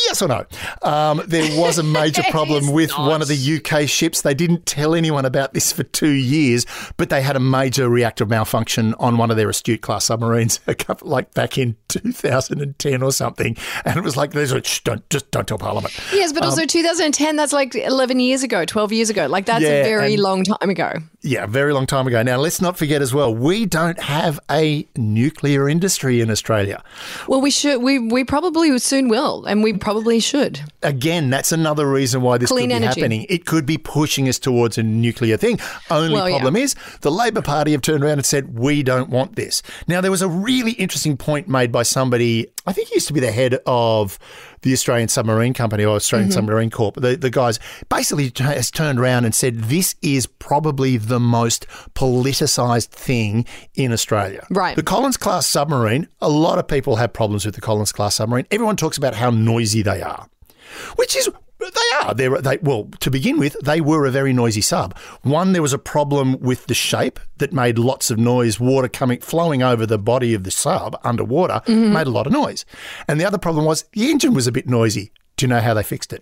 Yes 0.07 0.21
or 0.21 0.27
no? 0.27 0.45
Um, 0.81 1.21
there 1.27 1.59
was 1.59 1.77
a 1.77 1.83
major 1.83 2.23
problem 2.29 2.71
with 2.71 2.91
one 2.97 3.21
of 3.21 3.27
the 3.27 3.35
UK 3.63 3.87
ships. 3.89 4.21
They 4.21 4.33
didn't 4.33 4.65
tell 4.65 4.93
anyone 4.95 5.25
about 5.25 5.53
this 5.53 5.71
for 5.71 5.83
two 5.83 6.11
years, 6.11 6.65
but 6.97 7.09
they 7.09 7.21
had 7.21 7.35
a 7.35 7.39
major 7.39 7.89
reactor 7.89 8.25
malfunction 8.25 8.93
on 8.99 9.17
one 9.17 9.31
of 9.31 9.37
their 9.37 9.49
Astute 9.49 9.81
class 9.81 10.05
submarines, 10.05 10.59
a 10.67 10.75
couple, 10.75 11.07
like 11.09 11.33
back 11.33 11.57
in 11.57 11.75
2010 11.87 13.01
or 13.03 13.11
something. 13.11 13.57
And 13.83 13.97
it 13.97 14.03
was 14.03 14.15
like, 14.17 14.31
"There's 14.31 14.51
a 14.51 14.63
shh, 14.63 14.81
don't 14.81 15.07
just 15.09 15.29
don't 15.31 15.47
tell 15.47 15.57
Parliament." 15.57 15.97
Yes, 16.13 16.33
but 16.33 16.43
also 16.43 16.65
2010, 16.65 17.35
that's 17.35 17.53
like 17.53 17.75
11 17.75 18.19
years 18.19 18.43
ago, 18.43 18.65
12 18.65 18.91
years 18.91 19.09
ago. 19.09 19.27
Like, 19.27 19.45
that's 19.45 19.63
Yeah, 19.63 19.69
a 19.69 19.83
very 19.83 20.13
and- 20.13 20.23
long 20.23 20.43
time 20.43 20.69
ago. 20.69 20.93
Yeah, 21.21 21.45
a 21.45 21.47
very 21.47 21.73
long 21.73 21.87
time 21.87 22.05
ago. 22.05 22.21
Now, 22.21 22.37
let's 22.37 22.61
not 22.61 22.77
forget 22.77 23.01
as 23.01 23.11
well, 23.13 23.33
we 23.33 23.65
don't 23.65 23.99
have 23.99 24.39
a 24.51 24.87
nuclear 24.95 25.67
industry 25.67 26.21
in 26.21 26.29
Australia. 26.29 26.83
Well, 27.27 27.41
we 27.41 27.49
should, 27.49 27.81
we, 27.81 27.97
we 27.97 28.23
probably 28.23 28.77
soon 28.77 29.07
will, 29.07 29.43
and 29.45 29.63
we 29.63 29.73
probably 29.73 29.94
should. 30.19 30.61
Again, 30.83 31.29
that's 31.29 31.51
another 31.51 31.89
reason 31.89 32.21
why 32.21 32.37
this 32.37 32.49
Clean 32.49 32.69
could 32.69 32.69
be 32.69 32.73
energy. 32.85 33.01
happening. 33.01 33.25
It 33.29 33.45
could 33.45 33.65
be 33.65 33.77
pushing 33.77 34.27
us 34.29 34.39
towards 34.39 34.77
a 34.77 34.83
nuclear 34.83 35.37
thing. 35.37 35.59
Only 35.89 36.13
Well, 36.13 36.29
yeah. 36.29 36.37
problem 36.37 36.55
is 36.55 36.75
the 37.01 37.11
Labor 37.11 37.41
Party 37.41 37.71
have 37.71 37.81
turned 37.81 38.03
around 38.03 38.13
and 38.19 38.25
said, 38.25 38.57
we 38.57 38.83
don't 38.83 39.09
want 39.09 39.35
this. 39.35 39.61
Now, 39.87 40.01
there 40.01 40.11
was 40.11 40.21
a 40.21 40.29
really 40.29 40.71
interesting 40.73 41.17
point 41.17 41.47
made 41.47 41.71
by 41.71 41.83
somebody, 41.83 42.47
I 42.65 42.73
think 42.73 42.89
he 42.89 42.95
used 42.95 43.07
to 43.07 43.13
be 43.13 43.19
the 43.19 43.31
head 43.31 43.59
of 43.65 44.17
the 44.61 44.73
Australian 44.73 45.07
Submarine 45.07 45.53
Company 45.53 45.85
or 45.85 45.95
Australian 45.95 46.29
Mm-hmm. 46.29 46.33
Submarine 46.35 46.69
Corp. 46.71 46.95
The, 46.95 47.15
the 47.15 47.29
guys 47.29 47.59
basically 47.89 48.31
t- 48.31 48.43
has 48.43 48.71
turned 48.71 48.99
around 48.99 49.25
and 49.25 49.35
said, 49.35 49.65
this 49.65 49.95
is 50.01 50.25
probably 50.25 50.97
the 50.97 51.19
most 51.19 51.67
politicised 51.93 52.87
thing 52.87 53.45
in 53.75 53.91
Australia. 53.91 54.45
Right. 54.49 54.75
The 54.75 54.83
Collins 54.83 55.17
class 55.17 55.45
submarine, 55.47 56.07
a 56.21 56.29
lot 56.29 56.57
of 56.57 56.67
people 56.67 56.95
have 56.95 57.13
problems 57.13 57.45
with 57.45 57.55
the 57.55 57.61
Collins 57.61 57.91
class 57.91 58.15
submarine. 58.15 58.47
Everyone 58.49 58.75
talks 58.77 58.97
about 58.97 59.13
how 59.13 59.29
noisy 59.29 59.81
they 59.83 60.01
are, 60.01 60.27
which 60.95 61.15
is 61.15 61.29
they 61.73 61.97
are. 61.97 62.13
They're, 62.13 62.41
they 62.41 62.57
well 62.57 62.89
to 62.99 63.11
begin 63.11 63.37
with, 63.37 63.55
they 63.63 63.81
were 63.81 64.05
a 64.05 64.11
very 64.11 64.33
noisy 64.33 64.61
sub. 64.61 64.97
One, 65.21 65.53
there 65.53 65.61
was 65.61 65.73
a 65.73 65.77
problem 65.79 66.39
with 66.39 66.67
the 66.67 66.73
shape 66.73 67.19
that 67.37 67.53
made 67.53 67.77
lots 67.77 68.11
of 68.11 68.17
noise. 68.17 68.59
Water 68.59 68.87
coming 68.87 69.19
flowing 69.19 69.63
over 69.63 69.85
the 69.85 69.97
body 69.97 70.33
of 70.33 70.43
the 70.43 70.51
sub 70.51 70.99
underwater 71.03 71.61
made 71.67 72.07
a 72.07 72.11
lot 72.11 72.27
of 72.27 72.33
noise, 72.33 72.65
and 73.07 73.19
the 73.19 73.25
other 73.25 73.37
problem 73.37 73.65
was 73.65 73.83
the 73.93 74.11
engine 74.11 74.33
was 74.33 74.47
a 74.47 74.51
bit 74.51 74.67
noisy. 74.67 75.11
Do 75.37 75.45
you 75.45 75.49
know 75.49 75.59
how 75.59 75.73
they 75.73 75.83
fixed 75.83 76.13
it? 76.13 76.21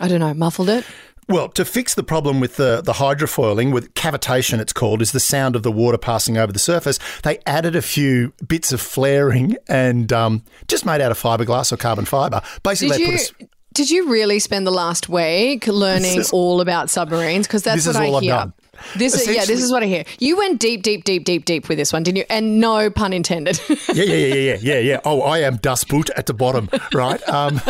I 0.00 0.08
don't 0.08 0.20
know, 0.20 0.34
muffled 0.34 0.68
it? 0.68 0.84
Well, 1.28 1.48
to 1.50 1.64
fix 1.64 1.94
the 1.94 2.02
problem 2.02 2.40
with 2.40 2.56
the, 2.56 2.82
the 2.82 2.94
hydrofoiling, 2.94 3.72
with 3.72 3.94
cavitation 3.94 4.58
it's 4.58 4.72
called, 4.72 5.00
is 5.00 5.12
the 5.12 5.20
sound 5.20 5.54
of 5.54 5.62
the 5.62 5.70
water 5.70 5.96
passing 5.96 6.36
over 6.36 6.52
the 6.52 6.58
surface. 6.58 6.98
They 7.22 7.38
added 7.46 7.76
a 7.76 7.82
few 7.82 8.32
bits 8.46 8.72
of 8.72 8.80
flaring 8.80 9.56
and 9.68 10.12
um, 10.12 10.42
just 10.66 10.84
made 10.84 11.00
out 11.00 11.12
of 11.12 11.18
fiberglass 11.20 11.72
or 11.72 11.76
carbon 11.76 12.06
fiber. 12.06 12.42
Basically, 12.64 12.98
Did 12.98 13.06
they 13.06 13.12
you, 13.12 13.18
put 13.18 13.40
a, 13.40 13.48
did 13.72 13.90
you 13.90 14.08
really 14.10 14.38
spend 14.38 14.66
the 14.66 14.70
last 14.72 15.08
week 15.08 15.66
learning 15.66 16.18
is- 16.20 16.30
all 16.32 16.60
about 16.60 16.90
submarines? 16.90 17.46
Because 17.46 17.62
that's 17.62 17.84
This 17.84 17.86
what 17.86 17.90
is 17.96 17.96
I 18.00 18.06
all 18.06 18.16
I've 18.16 18.22
hear. 18.22 18.32
done. 18.34 18.52
This 18.96 19.14
is, 19.14 19.28
yeah, 19.32 19.44
this 19.44 19.62
is 19.62 19.70
what 19.70 19.84
I 19.84 19.86
hear. 19.86 20.04
You 20.18 20.36
went 20.36 20.58
deep, 20.58 20.82
deep, 20.82 21.04
deep, 21.04 21.24
deep, 21.24 21.44
deep 21.44 21.68
with 21.68 21.78
this 21.78 21.92
one, 21.92 22.02
didn't 22.02 22.16
you? 22.18 22.24
And 22.28 22.58
no 22.58 22.90
pun 22.90 23.12
intended. 23.12 23.60
yeah, 23.68 23.76
yeah, 23.94 24.04
yeah, 24.04 24.34
yeah, 24.34 24.56
yeah, 24.60 24.78
yeah. 24.78 25.00
Oh, 25.04 25.20
I 25.22 25.38
am 25.40 25.56
Das 25.58 25.84
Boot 25.84 26.10
at 26.16 26.26
the 26.26 26.34
bottom, 26.34 26.68
right? 26.92 27.22
Um, 27.28 27.56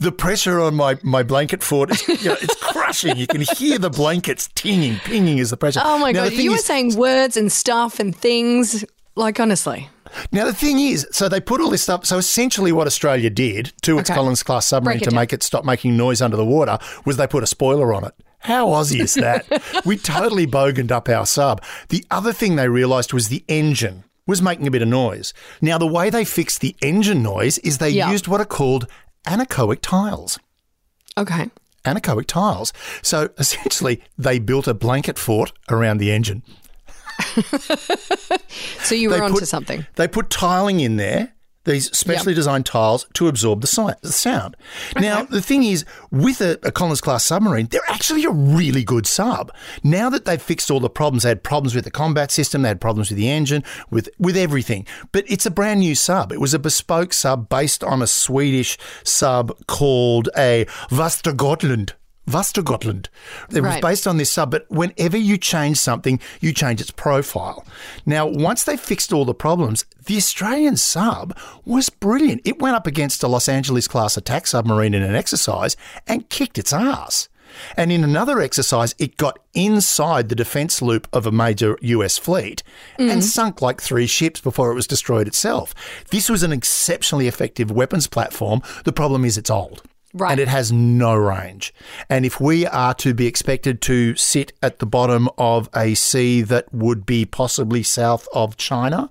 the 0.00 0.12
pressure 0.16 0.58
on 0.60 0.74
my, 0.74 0.98
my 1.04 1.22
blanket 1.22 1.62
fort, 1.62 1.90
is, 1.92 2.08
you 2.08 2.30
know, 2.30 2.36
it's 2.40 2.56
crushing. 2.56 3.16
You 3.16 3.28
can 3.28 3.42
hear 3.42 3.78
the 3.78 3.90
blankets 3.90 4.48
tinging, 4.56 4.96
pinging 5.04 5.38
is 5.38 5.50
the 5.50 5.56
pressure. 5.56 5.80
oh 5.84 5.98
my 5.98 6.10
Now, 6.10 6.24
god, 6.24 6.32
you 6.32 6.50
were 6.50 6.56
is- 6.56 6.64
saying 6.64 6.96
words 6.96 7.36
and 7.36 7.52
stuff 7.52 8.00
and 8.00 8.16
things. 8.16 8.84
Like 9.14 9.38
honestly, 9.40 9.88
Now 10.32 10.44
the 10.44 10.52
thing 10.54 10.78
is, 10.78 11.06
so 11.12 11.28
they 11.28 11.40
put 11.40 11.60
all 11.60 11.70
this 11.70 11.82
stuff. 11.82 12.06
So 12.06 12.18
essentially, 12.18 12.72
what 12.72 12.86
Australia 12.86 13.30
did 13.30 13.72
to 13.82 13.98
its 13.98 14.10
Okay. 14.10 14.16
Collins 14.16 14.42
class 14.42 14.66
submarine 14.66 14.98
to 15.00 15.06
down. 15.06 15.14
make 15.14 15.32
it 15.32 15.42
stop 15.42 15.64
making 15.64 15.96
noise 15.96 16.20
under 16.22 16.36
the 16.36 16.44
water 16.44 16.78
was 17.04 17.16
they 17.16 17.26
put 17.26 17.42
a 17.42 17.46
spoiler 17.46 17.92
on 17.94 18.04
it. 18.04 18.14
How 18.40 18.68
Aussie 18.68 19.00
is 19.00 19.14
that? 19.14 19.46
we 19.84 19.96
totally 19.96 20.46
boganed 20.46 20.90
up 20.92 21.08
our 21.08 21.26
sub. 21.26 21.62
The 21.88 22.04
other 22.10 22.32
thing 22.32 22.54
they 22.56 22.68
realised 22.68 23.12
was 23.12 23.28
the 23.28 23.44
engine 23.48 24.04
was 24.26 24.40
making 24.42 24.66
a 24.66 24.70
bit 24.70 24.82
of 24.82 24.88
noise. 24.88 25.32
Now 25.60 25.78
the 25.78 25.86
way 25.86 26.10
they 26.10 26.24
fixed 26.24 26.60
the 26.60 26.76
engine 26.82 27.22
noise 27.22 27.58
is 27.58 27.78
they 27.78 27.90
Yeah. 27.90 28.10
used 28.10 28.28
what 28.28 28.40
are 28.40 28.44
called 28.44 28.86
anechoic 29.26 29.78
tiles. 29.80 30.38
Okay. 31.16 31.50
Anechoic 31.84 32.26
tiles. 32.26 32.72
So 33.02 33.30
essentially, 33.38 34.02
they 34.16 34.38
built 34.38 34.68
a 34.68 34.74
blanket 34.74 35.18
fort 35.18 35.52
around 35.68 35.98
the 35.98 36.12
engine. 36.12 36.42
So 38.82 38.94
you 38.94 39.10
were 39.10 39.16
They 39.16 39.20
onto 39.22 39.40
put- 39.40 39.48
something. 39.48 39.86
They 39.96 40.08
put 40.08 40.30
tiling 40.30 40.80
in 40.80 40.96
there, 40.96 41.34
these 41.64 41.94
specially 41.96 42.32
designed 42.32 42.64
tiles 42.64 43.06
to 43.14 43.28
absorb 43.28 43.60
the, 43.60 43.66
si- 43.66 43.82
the 44.00 44.12
sound. 44.12 44.56
Now, 44.98 45.24
the 45.24 45.42
thing 45.42 45.62
is, 45.64 45.84
with 46.10 46.40
a, 46.40 46.58
a 46.62 46.72
Collins 46.72 47.02
class 47.02 47.24
submarine, 47.24 47.66
they're 47.66 47.82
actually 47.88 48.24
a 48.24 48.30
really 48.30 48.82
good 48.84 49.06
sub. 49.06 49.52
Now 49.84 50.08
that 50.08 50.24
they've 50.24 50.40
fixed 50.40 50.70
all 50.70 50.80
the 50.80 50.88
problems, 50.88 51.24
they 51.24 51.28
had 51.28 51.42
problems 51.42 51.74
with 51.74 51.84
the 51.84 51.90
combat 51.90 52.30
system, 52.30 52.62
they 52.62 52.68
had 52.68 52.80
problems 52.80 53.10
with 53.10 53.18
the 53.18 53.28
engine, 53.28 53.62
with, 53.90 54.08
with 54.18 54.36
everything. 54.36 54.86
But 55.12 55.24
it's 55.28 55.44
a 55.44 55.50
brand 55.50 55.80
new 55.80 55.94
sub. 55.94 56.32
It 56.32 56.40
was 56.40 56.54
a 56.54 56.58
bespoke 56.58 57.12
sub 57.12 57.48
based 57.50 57.84
on 57.84 58.00
a 58.00 58.06
Swedish 58.06 58.78
sub 59.04 59.52
called 59.66 60.30
a 60.36 60.64
Vastergotland. 60.90 61.92
Vastergotland. 62.28 63.06
It 63.50 63.62
was 63.62 63.80
based 63.80 64.06
on 64.06 64.16
this 64.16 64.30
sub, 64.30 64.50
but 64.50 64.70
whenever 64.70 65.16
you 65.16 65.38
change 65.38 65.78
something, 65.78 66.20
you 66.40 66.52
change 66.52 66.80
its 66.80 66.90
profile. 66.90 67.64
Now, 68.04 68.26
once 68.26 68.64
they 68.64 68.76
fixed 68.76 69.12
all 69.12 69.24
the 69.24 69.34
problems, 69.34 69.84
the 70.04 70.16
Australian 70.16 70.76
sub 70.76 71.36
was 71.64 71.90
brilliant. 71.90 72.42
It 72.44 72.60
went 72.60 72.76
up 72.76 72.86
against 72.86 73.22
a 73.22 73.28
Los 73.28 73.48
Angeles 73.48 73.88
class 73.88 74.16
attack 74.16 74.46
submarine 74.46 74.94
in 74.94 75.02
an 75.02 75.14
exercise 75.14 75.76
and 76.06 76.28
kicked 76.28 76.58
its 76.58 76.72
ass. 76.72 77.28
And 77.76 77.90
in 77.90 78.04
another 78.04 78.40
exercise, 78.40 78.94
it 78.98 79.16
got 79.16 79.38
inside 79.54 80.28
the 80.28 80.34
defense 80.34 80.82
loop 80.82 81.08
of 81.12 81.26
a 81.26 81.32
major 81.32 81.78
US 81.80 82.18
fleet 82.18 82.62
and 82.98 83.20
mm. 83.20 83.22
sunk 83.22 83.62
like 83.62 83.80
three 83.80 84.06
ships 84.06 84.40
before 84.40 84.70
it 84.70 84.74
was 84.74 84.86
destroyed 84.86 85.26
itself. 85.26 85.74
This 86.10 86.28
was 86.28 86.42
an 86.42 86.52
exceptionally 86.52 87.26
effective 87.26 87.70
weapons 87.70 88.06
platform. 88.06 88.62
The 88.84 88.92
problem 88.92 89.24
is 89.24 89.38
it's 89.38 89.50
old. 89.50 89.82
Right. 90.18 90.32
And 90.32 90.40
it 90.40 90.48
has 90.48 90.72
no 90.72 91.14
range. 91.14 91.72
And 92.10 92.26
if 92.26 92.40
we 92.40 92.66
are 92.66 92.94
to 92.94 93.14
be 93.14 93.26
expected 93.26 93.80
to 93.82 94.16
sit 94.16 94.52
at 94.62 94.80
the 94.80 94.86
bottom 94.86 95.28
of 95.38 95.68
a 95.74 95.94
sea 95.94 96.42
that 96.42 96.72
would 96.74 97.06
be 97.06 97.24
possibly 97.24 97.82
south 97.82 98.26
of 98.32 98.56
China, 98.56 99.10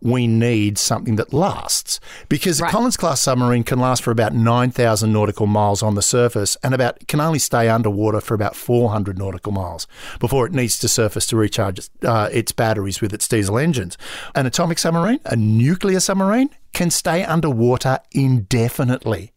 we 0.00 0.26
need 0.26 0.78
something 0.78 1.16
that 1.16 1.34
lasts. 1.34 2.00
Because 2.28 2.60
a 2.60 2.66
Collins 2.66 2.96
class 2.96 3.20
submarine 3.20 3.64
can 3.64 3.78
last 3.78 4.02
for 4.02 4.10
about 4.10 4.34
9,000 4.34 5.12
nautical 5.12 5.46
miles 5.46 5.82
on 5.82 5.94
the 5.94 6.02
surface 6.02 6.56
and 6.62 6.74
about 6.74 7.06
can 7.06 7.20
only 7.20 7.38
stay 7.38 7.68
underwater 7.68 8.20
for 8.20 8.34
about 8.34 8.56
400 8.56 9.18
nautical 9.18 9.52
miles 9.52 9.86
before 10.18 10.46
it 10.46 10.52
needs 10.52 10.78
to 10.78 10.88
surface 10.88 11.26
to 11.26 11.36
recharge 11.36 11.88
uh, 12.02 12.28
its 12.32 12.52
batteries 12.52 13.00
with 13.00 13.12
its 13.12 13.28
diesel 13.28 13.58
engines. 13.58 13.98
An 14.34 14.46
atomic 14.46 14.78
submarine, 14.78 15.20
a 15.24 15.36
nuclear 15.36 16.00
submarine, 16.00 16.50
can 16.72 16.90
stay 16.90 17.24
underwater 17.24 17.98
indefinitely. 18.12 19.32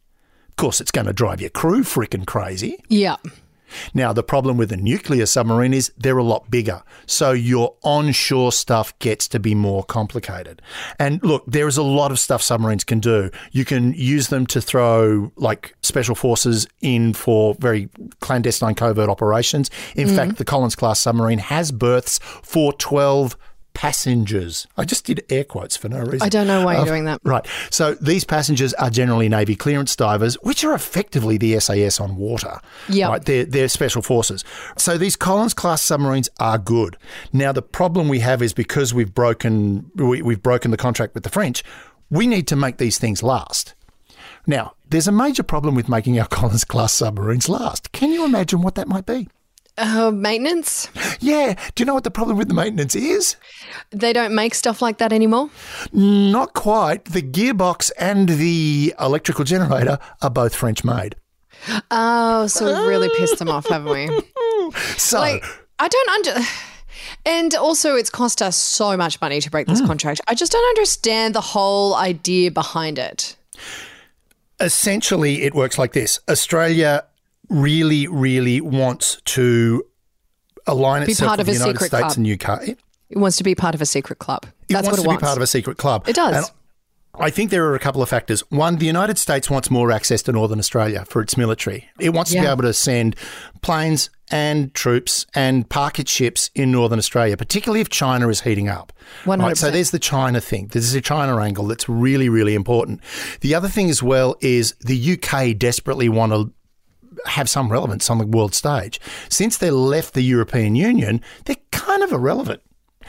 Of 0.53 0.57
course, 0.57 0.79
it's 0.79 0.91
going 0.91 1.07
to 1.07 1.13
drive 1.13 1.41
your 1.41 1.50
crew 1.50 1.81
freaking 1.81 2.27
crazy. 2.27 2.77
Yeah. 2.88 3.15
Now, 3.95 4.13
the 4.13 4.22
problem 4.22 4.55
with 4.55 4.72
a 4.72 4.77
nuclear 4.77 5.25
submarine 5.25 5.74
is 5.74 5.91
they're 5.98 6.19
a 6.19 6.24
lot 6.24 6.51
bigger. 6.51 6.83
So 7.07 7.31
your 7.31 7.75
onshore 7.81 8.51
stuff 8.51 8.98
gets 9.00 9.27
to 9.29 9.39
be 9.39 9.55
more 9.55 9.83
complicated. 9.83 10.62
And 11.00 11.24
look, 11.24 11.43
there 11.48 11.67
is 11.67 11.77
a 11.77 11.81
lot 11.81 12.12
of 12.12 12.19
stuff 12.19 12.43
submarines 12.43 12.83
can 12.83 13.00
do. 13.00 13.31
You 13.51 13.65
can 13.65 13.93
use 13.93 14.27
them 14.27 14.45
to 14.48 14.62
throw 14.62 15.31
like 15.38 15.75
special 15.81 16.13
forces 16.13 16.67
in 16.81 17.13
for 17.13 17.55
very 17.55 17.89
clandestine 18.19 18.75
covert 18.75 19.10
operations. 19.10 19.72
In 19.95 20.10
mm. 20.10 20.15
fact, 20.15 20.38
the 20.38 20.45
Collins 20.45 20.75
class 20.75 21.00
submarine 21.00 21.39
has 21.39 21.72
berths 21.72 22.19
for 22.43 22.74
12 22.74 23.36
passengers. 23.74 24.68
I 24.77 24.86
just 24.86 25.06
did 25.06 25.24
air 25.30 25.44
quotes 25.44 25.75
for 25.77 25.89
no 25.89 26.00
reason. 26.00 26.22
I 26.22 26.30
don't 26.30 26.48
know 26.48 26.63
why 26.65 26.74
you're 26.74 26.82
Uh, 26.84 26.86
doing 26.86 27.06
that. 27.06 27.20
Right. 27.24 27.46
So 27.70 27.96
these 27.96 28.24
passengers 28.24 28.74
are 28.75 28.89
generally 28.89 29.30
Navy 29.30 29.56
clearance 29.56 29.96
divers, 29.96 30.36
which 30.44 30.63
are 30.63 30.74
effectively 30.74 31.38
the 31.38 31.60
SAS 31.60 32.00
on 32.00 32.15
water. 32.15 32.60
Yep. 32.89 33.10
Right. 33.10 33.25
They're, 33.25 33.46
they're 33.46 33.68
special 33.68 34.01
forces. 34.01 34.44
So 34.77 34.98
these 34.98 35.15
Collins 35.15 35.53
class 35.53 35.82
submarines 35.82 36.30
are 36.39 36.58
good. 36.58 36.98
Now 37.32 37.51
the 37.51 37.62
problem 37.62 38.08
we 38.08 38.20
have 38.20 38.42
is 38.42 38.53
because 38.53 38.94
we've 38.94 39.13
broken 39.13 39.92
we, 39.96 40.22
we've 40.22 40.42
broken 40.44 40.72
the 40.72 40.77
contract 40.77 41.13
with 41.13 41.24
the 41.24 41.30
French, 41.30 41.63
we 42.10 42.27
need 42.27 42.48
to 42.48 42.56
make 42.56 42.77
these 42.77 42.98
things 42.98 43.24
last. 43.24 43.74
Now, 44.46 44.74
there's 44.89 45.08
a 45.08 45.12
major 45.12 45.44
problem 45.44 45.74
with 45.74 45.88
making 45.88 46.20
our 46.20 46.27
Collins 46.38 46.65
class 46.65 46.94
submarines 46.94 47.48
last. 47.50 47.92
Can 47.92 48.12
you 48.12 48.25
imagine 48.25 48.62
what 48.62 48.75
that 48.75 48.88
might 48.88 49.06
be? 49.06 49.30
Uh, 49.77 50.12
maintenance. 50.12 50.88
Yeah. 51.20 51.56
Do 51.74 51.82
you 51.82 51.86
know 51.86 51.94
what 51.96 52.03
the 52.03 52.12
problem 52.12 52.38
with 52.38 52.48
the 52.48 52.53
maintenance 52.53 52.96
is? 52.96 53.36
They 53.92 54.13
don't 54.13 54.36
make 54.36 54.53
stuff 54.53 54.82
like 54.82 55.00
that 55.00 55.12
anymore. 55.12 55.50
Not 55.92 56.53
quite. 56.53 57.06
The 57.06 57.22
gearbox 57.24 57.92
and 57.98 58.30
the 58.30 58.94
electrical 59.00 59.44
generator 59.46 59.98
are 60.22 60.30
both 60.30 60.53
French 60.53 60.84
made. 60.84 61.15
Oh, 61.89 62.46
so 62.48 62.65
we've 62.65 62.88
really 62.88 63.10
pissed 63.18 63.39
them 63.39 63.50
off, 63.50 63.68
haven't 63.68 63.92
we? 63.92 64.10
So, 64.98 65.20
Like, 65.20 65.44
I 65.80 65.88
don't 65.88 66.10
under. 66.10 66.46
And 67.25 67.53
also, 67.56 67.96
it's 67.96 68.10
cost 68.10 68.42
us 68.42 68.56
so 68.58 68.96
much 68.96 69.20
money 69.22 69.42
to 69.42 69.50
break 69.51 69.68
this 69.68 69.80
Hmm. 69.82 69.88
contract. 69.88 70.22
I 70.27 70.36
just 70.36 70.51
don't 70.51 70.68
understand 70.70 71.36
the 71.36 71.42
whole 71.42 71.96
idea 71.96 72.50
behind 72.51 72.98
it. 73.00 73.36
essentially, 74.60 75.44
it 75.44 75.53
works 75.53 75.77
like 75.77 75.94
this 75.94 76.20
Australia 76.30 77.03
really, 77.53 78.07
really 78.07 78.60
wants 78.62 79.22
to 79.25 79.83
align 80.67 81.03
itself 81.03 81.27
part 81.27 81.39
with 81.39 81.48
of 81.50 81.53
the 81.55 81.60
a 81.63 81.67
United 81.67 81.77
States 81.86 82.15
club. 82.15 82.17
and 82.17 82.27
UK. 82.41 82.77
It 83.10 83.17
wants 83.17 83.38
to 83.38 83.43
be 83.43 83.53
part 83.55 83.75
of 83.75 83.81
a 83.81 83.86
secret 83.86 84.19
club. 84.19 84.45
It 84.67 84.74
That's 84.74 84.88
wants 84.88 84.88
what 84.88 85.00
it 85.00 85.03
to 85.03 85.07
wants. 85.07 85.19
To 85.19 85.24
be 85.24 85.27
part 85.27 85.38
of 85.38 85.43
a 85.43 85.48
secret 85.48 85.77
club. 85.77 86.07
It 86.10 86.15
does. 86.15 86.50
And 86.50 86.55
I 87.15 87.29
think 87.29 87.51
there 87.51 87.65
are 87.67 87.75
a 87.75 87.79
couple 87.79 88.01
of 88.01 88.10
factors. 88.10 88.41
One, 88.50 88.77
the 88.77 88.88
United 88.88 89.19
States 89.19 89.50
wants 89.50 89.69
more 89.69 89.91
access 89.91 90.24
to 90.24 90.31
Northern 90.31 90.57
Australia 90.57 91.05
for 91.05 91.22
its 91.22 91.38
military. 91.38 91.88
It 92.00 92.10
wants 92.10 92.31
to 92.31 92.41
be 92.41 92.48
able 92.48 92.63
to 92.63 92.74
send 92.74 93.15
planes 93.62 94.10
and 94.31 94.74
troops 94.74 95.27
and 95.36 95.69
park 95.69 96.00
its 96.00 96.10
ships 96.12 96.50
in 96.55 96.72
Northern 96.72 96.98
Australia, 96.98 97.38
particularly 97.38 97.81
if 97.81 97.89
China 97.89 98.29
is 98.29 98.41
heating 98.41 98.67
up. 98.67 98.91
100%. 99.25 99.57
so 99.57 99.69
there's 99.69 99.91
the 99.91 100.00
China 100.00 100.41
thing. 100.41 100.69
There's 100.72 100.95
a 100.95 101.01
China 101.01 101.39
angle 101.39 101.67
that's 101.67 101.88
really, 101.88 102.29
really 102.29 102.55
important. 102.55 103.00
The 103.41 103.53
other 103.53 103.67
thing 103.67 103.91
as 103.91 104.01
well 104.01 104.36
is 104.41 104.74
the 104.79 105.13
UK 105.22 105.55
desperately 105.55 106.10
want 106.10 106.31
to 106.31 106.51
have 107.25 107.50
some 107.50 107.72
relevance 107.72 108.10
on 108.10 108.17
the 108.17 108.25
world 108.27 108.53
stage. 108.53 109.00
Since 109.29 109.58
they 109.58 109.72
left 109.72 110.13
the 110.13 110.22
European 110.24 110.75
Union, 110.75 111.22
they're 111.46 111.55
kind 111.72 112.03
of 112.03 112.12
irrelevant. 112.12 112.62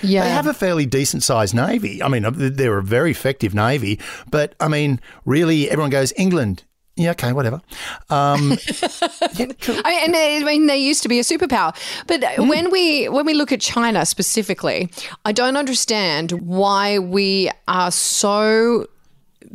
yeah. 0.02 0.24
They 0.24 0.30
have 0.30 0.46
a 0.46 0.54
fairly 0.54 0.86
decent 0.86 1.22
sized 1.22 1.54
navy. 1.54 2.02
I 2.02 2.08
mean, 2.08 2.24
they're 2.36 2.78
a 2.78 2.82
very 2.82 3.10
effective 3.10 3.54
navy, 3.54 4.00
but 4.30 4.54
I 4.60 4.68
mean, 4.68 5.00
really, 5.24 5.70
everyone 5.70 5.90
goes 5.90 6.12
England. 6.16 6.64
Yeah, 6.96 7.10
okay, 7.10 7.32
whatever. 7.32 7.60
Um, 8.08 8.50
yeah, 9.34 9.46
cool. 9.60 9.80
I 9.84 9.90
mean, 9.90 10.04
and 10.04 10.14
they, 10.14 10.36
I 10.36 10.44
mean, 10.44 10.66
they 10.68 10.78
used 10.78 11.02
to 11.02 11.08
be 11.08 11.18
a 11.18 11.22
superpower, 11.24 11.74
but 12.06 12.22
Hmm. 12.36 12.46
when 12.48 12.70
we 12.70 13.08
when 13.08 13.26
we 13.26 13.34
look 13.34 13.50
at 13.50 13.60
China 13.60 14.06
specifically, 14.06 14.88
I 15.24 15.32
don't 15.32 15.56
understand 15.56 16.30
why 16.32 17.00
we 17.00 17.50
are 17.66 17.90
so 17.90 18.86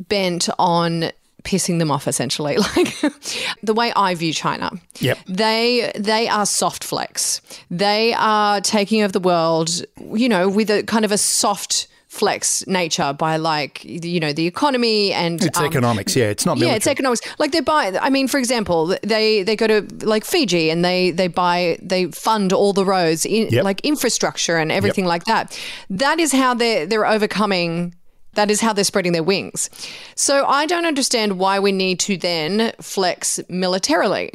bent 0.10 0.50
on 0.60 1.12
pissing 1.43 1.79
them 1.79 1.91
off. 1.91 2.08
Essentially, 2.08 2.58
like 2.75 2.96
the 3.63 3.74
way 3.74 3.91
I 3.96 4.15
view 4.15 4.34
China, 4.34 4.72
Yep. 5.00 5.17
they 5.27 5.91
they 5.98 6.27
are 6.27 6.46
soft 6.46 6.84
flex. 6.84 7.41
They 7.72 8.13
are 8.13 8.62
taking 8.62 9.01
over 9.03 9.12
the 9.12 9.19
world, 9.19 9.69
you 10.13 10.29
know, 10.29 10.50
with 10.50 10.69
a 10.69 10.84
kind 10.84 11.05
of 11.05 11.12
a 11.12 11.17
soft 11.17 11.88
flex 12.08 12.65
nature 12.65 13.13
by 13.13 13.38
like 13.38 13.84
you 13.86 14.19
know 14.19 14.34
the 14.34 14.48
economy 14.48 15.13
and 15.13 15.43
It's 15.46 15.60
um, 15.60 15.65
economics, 15.65 16.15
yeah. 16.15 16.25
It's 16.25 16.43
not 16.43 16.55
military. 16.58 16.72
yeah, 16.72 16.75
it's 16.77 16.88
economics. 16.88 17.22
Like 17.38 17.51
they 17.51 17.60
buy. 17.62 17.96
I 18.01 18.10
mean, 18.10 18.27
for 18.27 18.39
example, 18.39 18.96
they 19.03 19.43
they 19.43 19.55
go 19.55 19.67
to 19.67 19.86
like 20.05 20.25
Fiji 20.25 20.72
and 20.72 20.84
they 20.84 21.12
they 21.12 21.27
buy 21.27 21.77
they 21.84 22.08
fund 22.08 22.51
all 22.51 22.74
the 22.74 22.84
roads, 22.84 23.25
in, 23.27 23.50
Yep. 23.50 23.63
like 23.63 23.79
infrastructure 23.81 24.58
and 24.58 24.72
everything 24.72 25.05
like 25.05 25.25
that. 25.25 25.55
That 25.91 26.19
is 26.19 26.31
how 26.31 26.55
they're 26.55 26.88
they're 26.88 27.05
overcoming. 27.05 27.93
That 28.33 28.51
is 28.51 28.62
how 28.62 28.74
they're 28.74 28.83
spreading 28.83 29.12
their 29.12 29.24
wings. 29.24 29.69
So 30.15 30.45
I 30.45 30.65
don't 30.65 30.86
understand 30.86 31.39
why 31.39 31.59
we 31.59 31.71
need 31.71 32.00
to 32.01 32.17
then 32.17 32.74
flex 32.81 33.39
militarily. 33.50 34.31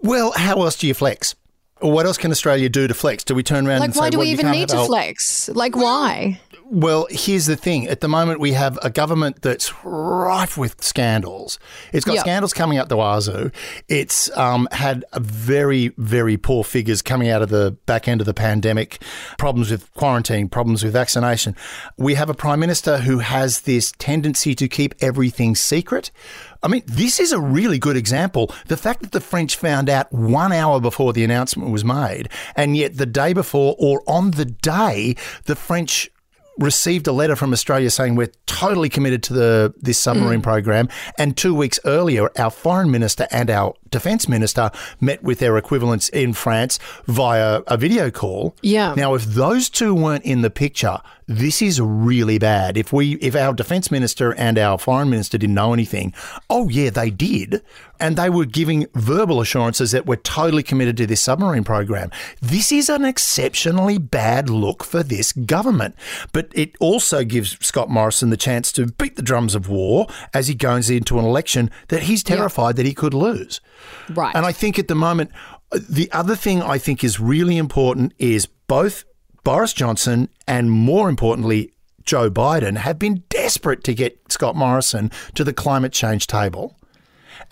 Well, 0.00 0.32
how 0.32 0.62
else 0.62 0.76
do 0.76 0.86
you 0.86 0.94
flex? 0.94 1.34
What 1.80 2.06
else 2.06 2.16
can 2.16 2.30
Australia 2.30 2.68
do 2.70 2.86
to 2.88 2.94
flex? 2.94 3.22
Do 3.22 3.34
we 3.34 3.42
turn 3.42 3.66
around 3.66 3.80
Like, 3.80 3.88
and 3.88 3.94
say, 3.94 4.00
why 4.00 4.10
do 4.10 4.18
well, 4.18 4.26
we 4.26 4.32
even 4.32 4.50
need 4.50 4.68
to 4.70 4.78
our- 4.78 4.86
flex? 4.86 5.50
Like, 5.50 5.76
why? 5.76 6.40
Well, 6.68 7.06
here's 7.10 7.46
the 7.46 7.54
thing. 7.54 7.86
At 7.86 8.00
the 8.00 8.08
moment, 8.08 8.40
we 8.40 8.52
have 8.54 8.76
a 8.82 8.90
government 8.90 9.42
that's 9.42 9.72
rife 9.84 10.58
with 10.58 10.82
scandals. 10.82 11.60
It's 11.92 12.04
got 12.04 12.14
Yeah. 12.16 12.20
scandals 12.22 12.52
coming 12.52 12.76
out 12.78 12.88
the 12.88 12.96
wazoo. 12.96 13.52
It's 13.88 14.36
um, 14.36 14.66
had 14.72 15.04
very, 15.14 15.92
very 15.96 16.36
poor 16.36 16.64
figures 16.64 17.02
coming 17.02 17.28
out 17.28 17.40
of 17.40 17.50
the 17.50 17.76
back 17.86 18.08
end 18.08 18.20
of 18.20 18.24
the 18.24 18.34
pandemic, 18.34 19.00
problems 19.38 19.70
with 19.70 19.92
quarantine, 19.94 20.48
problems 20.48 20.82
with 20.82 20.92
vaccination. 20.94 21.54
We 21.96 22.14
have 22.14 22.28
a 22.30 22.34
prime 22.34 22.58
minister 22.58 22.98
who 22.98 23.18
has 23.20 23.60
this 23.60 23.92
tendency 23.98 24.54
to 24.56 24.66
keep 24.66 24.94
everything 25.00 25.54
secret. 25.54 26.10
I 26.62 26.68
mean, 26.68 26.82
this 26.86 27.20
is 27.20 27.32
a 27.32 27.40
really 27.40 27.78
good 27.78 27.96
example. 27.96 28.52
The 28.66 28.76
fact 28.76 29.02
that 29.02 29.12
the 29.12 29.20
French 29.20 29.56
found 29.56 29.88
out 29.88 30.12
one 30.12 30.52
hour 30.52 30.80
before 30.80 31.12
the 31.12 31.24
announcement 31.24 31.70
was 31.70 31.84
made, 31.84 32.28
and 32.54 32.76
yet 32.76 32.96
the 32.96 33.06
day 33.06 33.32
before 33.32 33.76
or 33.78 34.02
on 34.06 34.32
the 34.32 34.44
day, 34.44 35.16
the 35.44 35.56
French 35.56 36.10
received 36.58 37.06
a 37.06 37.12
letter 37.12 37.36
from 37.36 37.52
Australia 37.52 37.90
saying 37.90 38.14
we're 38.14 38.32
totally 38.46 38.88
committed 38.88 39.22
to 39.22 39.32
the 39.32 39.74
this 39.76 39.98
submarine 39.98 40.40
mm. 40.40 40.44
program. 40.44 40.88
And 41.18 41.36
two 41.36 41.54
weeks 41.54 41.78
earlier, 41.84 42.30
our 42.38 42.50
foreign 42.50 42.90
minister 42.90 43.26
and 43.30 43.50
our 43.50 43.74
defence 43.96 44.28
minister 44.28 44.70
met 45.00 45.22
with 45.22 45.38
their 45.38 45.56
equivalents 45.56 46.10
in 46.10 46.34
France 46.34 46.78
via 47.06 47.62
a 47.66 47.78
video 47.78 48.10
call. 48.10 48.54
Yeah. 48.60 48.92
Now, 48.94 49.14
if 49.14 49.24
those 49.24 49.70
two 49.70 49.94
weren't 49.94 50.24
in 50.24 50.42
the 50.42 50.50
picture, 50.50 50.98
this 51.26 51.62
is 51.62 51.80
really 51.80 52.38
bad. 52.38 52.76
If 52.76 52.92
we, 52.92 53.14
if 53.14 53.34
our 53.34 53.54
defence 53.54 53.90
minister 53.90 54.34
and 54.34 54.58
our 54.58 54.76
foreign 54.76 55.08
minister 55.08 55.38
didn't 55.38 55.54
know 55.54 55.72
anything, 55.72 56.12
oh 56.50 56.68
yeah, 56.68 56.90
they 56.90 57.08
did, 57.08 57.62
and 57.98 58.16
they 58.16 58.28
were 58.30 58.44
giving 58.44 58.86
verbal 58.94 59.40
assurances 59.40 59.92
that 59.92 60.06
we're 60.06 60.16
totally 60.16 60.62
committed 60.62 60.96
to 60.98 61.06
this 61.06 61.22
submarine 61.22 61.64
program. 61.64 62.10
This 62.40 62.70
is 62.70 62.88
an 62.90 63.04
exceptionally 63.04 63.98
bad 63.98 64.50
look 64.50 64.84
for 64.84 65.02
this 65.02 65.32
government, 65.32 65.96
but 66.32 66.50
it 66.54 66.76
also 66.80 67.24
gives 67.24 67.56
Scott 67.64 67.88
Morrison 67.88 68.30
the 68.30 68.36
chance 68.36 68.70
to 68.72 68.86
beat 68.86 69.16
the 69.16 69.22
drums 69.22 69.54
of 69.54 69.68
war 69.68 70.06
as 70.34 70.48
he 70.48 70.54
goes 70.54 70.90
into 70.90 71.18
an 71.18 71.24
election 71.24 71.70
that 71.88 72.04
he's 72.04 72.22
terrified 72.22 72.76
that 72.76 72.86
he 72.86 72.94
could 72.94 73.14
lose. 73.14 73.60
Right. 74.10 74.34
And 74.34 74.46
I 74.46 74.52
think 74.52 74.78
at 74.78 74.88
the 74.88 74.94
moment, 74.94 75.30
uh, 75.72 75.80
the 75.88 76.10
other 76.12 76.36
thing 76.36 76.62
I 76.62 76.78
think 76.78 77.02
is 77.04 77.20
really 77.20 77.56
important 77.56 78.12
is 78.18 78.46
both 78.46 79.04
Boris 79.44 79.72
Johnson 79.72 80.28
and 80.46 80.70
more 80.70 81.08
importantly, 81.08 81.72
Joe 82.04 82.30
Biden 82.30 82.76
have 82.76 82.98
been 82.98 83.24
desperate 83.28 83.82
to 83.84 83.94
get 83.94 84.32
Scott 84.32 84.54
Morrison 84.56 85.10
to 85.34 85.44
the 85.44 85.52
climate 85.52 85.92
change 85.92 86.26
table. 86.26 86.76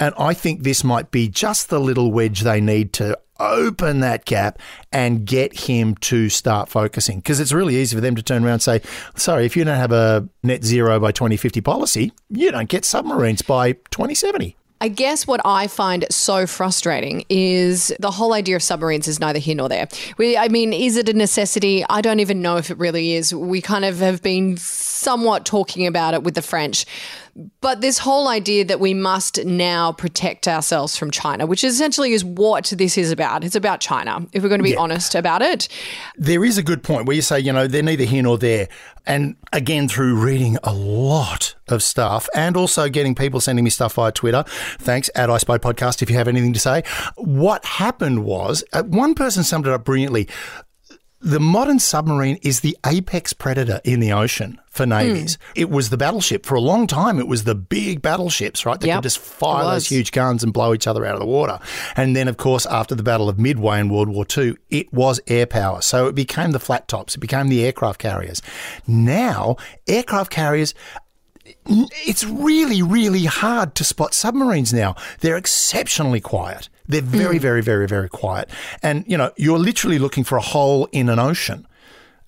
And 0.01 0.15
I 0.19 0.35
think 0.35 0.63
this 0.63 0.83
might 0.83 1.11
be 1.11 1.29
just 1.29 1.69
the 1.69 1.81
little 1.81 2.11
wedge 2.11 2.41
they 2.41 2.61
need 2.61 2.93
to 2.95 3.19
open 3.41 4.01
that 4.01 4.25
gap 4.25 4.61
and 4.93 5.25
get 5.25 5.61
him 5.69 5.97
to 5.97 6.29
start 6.29 6.69
focusing. 6.69 7.19
Because 7.19 7.41
it's 7.41 7.53
really 7.53 7.77
easy 7.77 7.97
for 7.97 8.01
them 8.01 8.17
to 8.17 8.23
turn 8.23 8.45
around 8.45 8.55
and 8.55 8.63
say, 8.63 8.81
sorry, 9.17 9.45
if 9.45 9.57
you 9.57 9.65
don't 9.65 9.77
have 9.77 9.93
a 9.93 10.29
net 10.43 10.65
zero 10.65 10.99
by 11.01 11.13
2050 11.13 11.61
policy, 11.61 12.13
you 12.31 12.51
don't 12.51 12.69
get 12.69 12.85
submarines 12.85 13.43
by 13.43 13.73
2070. 13.73 14.57
I 14.85 14.89
guess 14.89 15.27
what 15.27 15.41
I 15.47 15.67
find 15.67 16.05
so 16.11 16.47
frustrating 16.47 17.25
is 17.31 17.91
the 18.01 18.11
whole 18.11 18.35
idea 18.35 18.55
of 18.55 18.63
submarines 18.63 19.09
is 19.09 19.19
neither 19.19 19.39
here 19.39 19.55
nor 19.55 19.67
there. 19.67 19.89
We, 20.19 20.37
I 20.37 20.49
mean, 20.49 20.75
is 20.75 20.99
it 20.99 21.09
a 21.09 21.15
necessity? 21.15 21.83
I 21.89 22.03
don't 22.03 22.21
even 22.21 22.43
know 22.43 22.59
if 22.59 22.71
it 22.71 22.77
really 22.77 23.15
is. 23.15 23.35
We 23.35 23.63
kind 23.63 23.87
of 23.87 24.01
have 24.01 24.23
been 24.23 24.59
somewhat 24.59 25.47
talking 25.47 25.87
about 25.87 26.13
it 26.13 26.23
with 26.23 26.35
the 26.35 26.43
French. 26.43 26.85
But 27.61 27.81
this 27.81 27.99
whole 27.99 28.29
idea 28.29 28.65
that 28.65 28.79
we 28.79 28.95
must 28.95 29.45
now 29.45 29.93
protect 29.93 30.47
ourselves 30.47 30.97
from 30.97 31.11
China, 31.11 31.47
which 31.47 31.65
essentially 31.65 32.13
is 32.13 32.25
what 32.25 32.73
this 32.77 32.97
is 32.97 33.11
about. 33.11 33.43
It's 33.43 33.57
about 33.57 33.81
China, 33.81 34.27
if 34.33 34.43
we're 34.43 34.49
going 34.49 34.61
to 34.61 34.65
be 34.65 34.77
honest 34.77 35.15
about 35.15 35.43
it. 35.43 35.69
There 36.17 36.45
is 36.45 36.59
a 36.59 36.63
good 36.63 36.83
point 36.83 37.07
where 37.07 37.17
you 37.17 37.23
say, 37.23 37.41
you 37.41 37.53
know, 37.53 37.67
they're 37.67 37.83
neither 37.83 38.05
here 38.05 38.23
nor 38.23 38.39
there. 38.39 38.69
And 39.07 39.37
again, 39.53 39.89
through 39.89 40.17
reading 40.17 40.57
a 40.65 40.73
lot 40.73 41.55
of 41.69 41.83
stuff 41.83 42.29
and 42.35 42.57
also 42.57 42.89
getting 42.89 43.15
people 43.15 43.41
sending 43.41 43.65
me 43.65 43.71
stuff 43.71 43.95
via 43.95 44.13
Twitter, 44.13 44.45
thanks 44.79 45.11
at 45.15 45.29
I 45.29 45.39
Spy 45.39 45.59
Podcast 45.59 46.01
if 46.03 46.09
you 46.09 46.17
have 46.17 46.29
anything 46.29 46.53
to 46.55 46.61
say. 46.61 46.85
What 47.17 47.65
happened 47.65 48.25
was, 48.25 48.65
uh, 48.73 48.83
one 48.85 49.15
person 49.15 49.45
summed 49.45 49.67
it 49.67 49.73
up 49.73 49.85
brilliantly. 49.85 50.29
The 51.25 51.41
modern 51.41 51.79
submarine 51.79 52.39
is 52.43 52.61
the 52.61 52.77
apex 52.85 53.33
predator 53.33 53.81
in 53.83 54.01
the 54.01 54.13
ocean 54.13 54.61
for 54.69 54.85
navies. 54.85 55.37
Hmm. 55.37 55.53
It 55.63 55.71
was 55.71 55.89
the 55.89 55.97
battleship. 55.97 56.45
For 56.45 56.55
a 56.55 56.61
long 56.61 56.87
time, 56.87 57.19
it 57.19 57.27
was 57.27 57.45
the 57.45 57.55
big 57.55 58.03
battleships, 58.03 58.67
right? 58.67 58.79
That 58.79 58.87
Yep, 58.87 58.97
could 58.99 59.03
just 59.05 59.19
fire 59.19 59.65
those 59.65 59.89
huge 59.89 60.13
guns 60.13 60.45
and 60.45 60.53
blow 60.53 60.75
each 60.75 60.87
other 60.87 61.07
out 61.07 61.15
of 61.15 61.21
the 61.21 61.27
water. 61.27 61.59
And 61.97 62.15
then, 62.15 62.29
of 62.29 62.37
course, 62.37 62.67
after 62.67 62.95
the 62.95 63.03
Battle 63.03 63.31
of 63.31 63.39
Midway 63.39 63.81
in 63.81 63.89
World 63.89 64.11
War 64.11 64.27
II, 64.37 64.57
it 64.69 64.93
was 64.93 65.19
air 65.27 65.47
power. 65.47 65.81
So 65.81 66.09
it 66.09 66.15
became 66.15 66.51
the 66.51 66.61
flat 66.61 66.89
tops, 66.89 67.15
it 67.15 67.21
became 67.21 67.49
the 67.49 67.65
aircraft 67.65 68.01
carriers. 68.01 68.43
Now, 68.87 69.57
aircraft 69.89 70.31
carriers 70.31 70.75
it's 71.67 72.25
really, 72.25 72.83
really 72.83 73.25
hard 73.25 73.75
to 73.77 73.85
spot 73.85 74.15
submarines 74.15 74.73
now. 74.73 74.95
They're 75.21 75.37
exceptionally 75.37 76.21
quiet. 76.21 76.69
They're 76.87 77.03
very, 77.03 77.39
very, 77.39 77.63
very, 77.63 77.87
very 77.87 78.09
quiet. 78.09 78.51
And, 78.83 79.05
you 79.07 79.17
know, 79.17 79.31
you're 79.37 79.59
literally 79.59 79.99
looking 79.99 80.25
for 80.25 80.37
a 80.37 80.43
hole 80.43 80.89
in 80.93 81.09
an 81.09 81.19
ocean. 81.19 81.67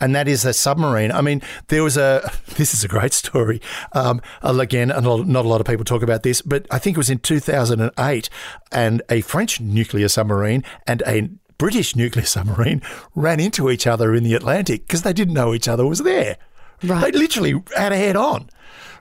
And 0.00 0.14
that 0.14 0.28
is 0.28 0.44
a 0.44 0.52
submarine. 0.52 1.10
I 1.10 1.22
mean, 1.22 1.40
there 1.68 1.82
was 1.82 1.96
a, 1.96 2.30
this 2.56 2.74
is 2.74 2.84
a 2.84 2.88
great 2.88 3.12
story. 3.12 3.60
Um, 3.92 4.20
again, 4.42 4.88
not 4.88 5.44
a 5.44 5.48
lot 5.48 5.60
of 5.60 5.66
people 5.66 5.84
talk 5.84 6.02
about 6.02 6.22
this, 6.22 6.42
but 6.42 6.66
I 6.70 6.78
think 6.78 6.96
it 6.96 6.98
was 6.98 7.10
in 7.10 7.18
2008 7.18 8.30
and 8.72 9.02
a 9.10 9.20
French 9.22 9.60
nuclear 9.60 10.08
submarine 10.08 10.64
and 10.86 11.02
a 11.06 11.30
British 11.58 11.96
nuclear 11.96 12.24
submarine 12.26 12.82
ran 13.14 13.40
into 13.40 13.70
each 13.70 13.86
other 13.86 14.14
in 14.14 14.24
the 14.24 14.34
Atlantic 14.34 14.86
because 14.86 15.02
they 15.02 15.12
didn't 15.12 15.34
know 15.34 15.54
each 15.54 15.68
other 15.68 15.86
was 15.86 16.00
there. 16.00 16.36
Right. 16.82 17.12
They 17.12 17.18
literally 17.18 17.62
had 17.74 17.92
a 17.92 17.96
head 17.96 18.16
on. 18.16 18.50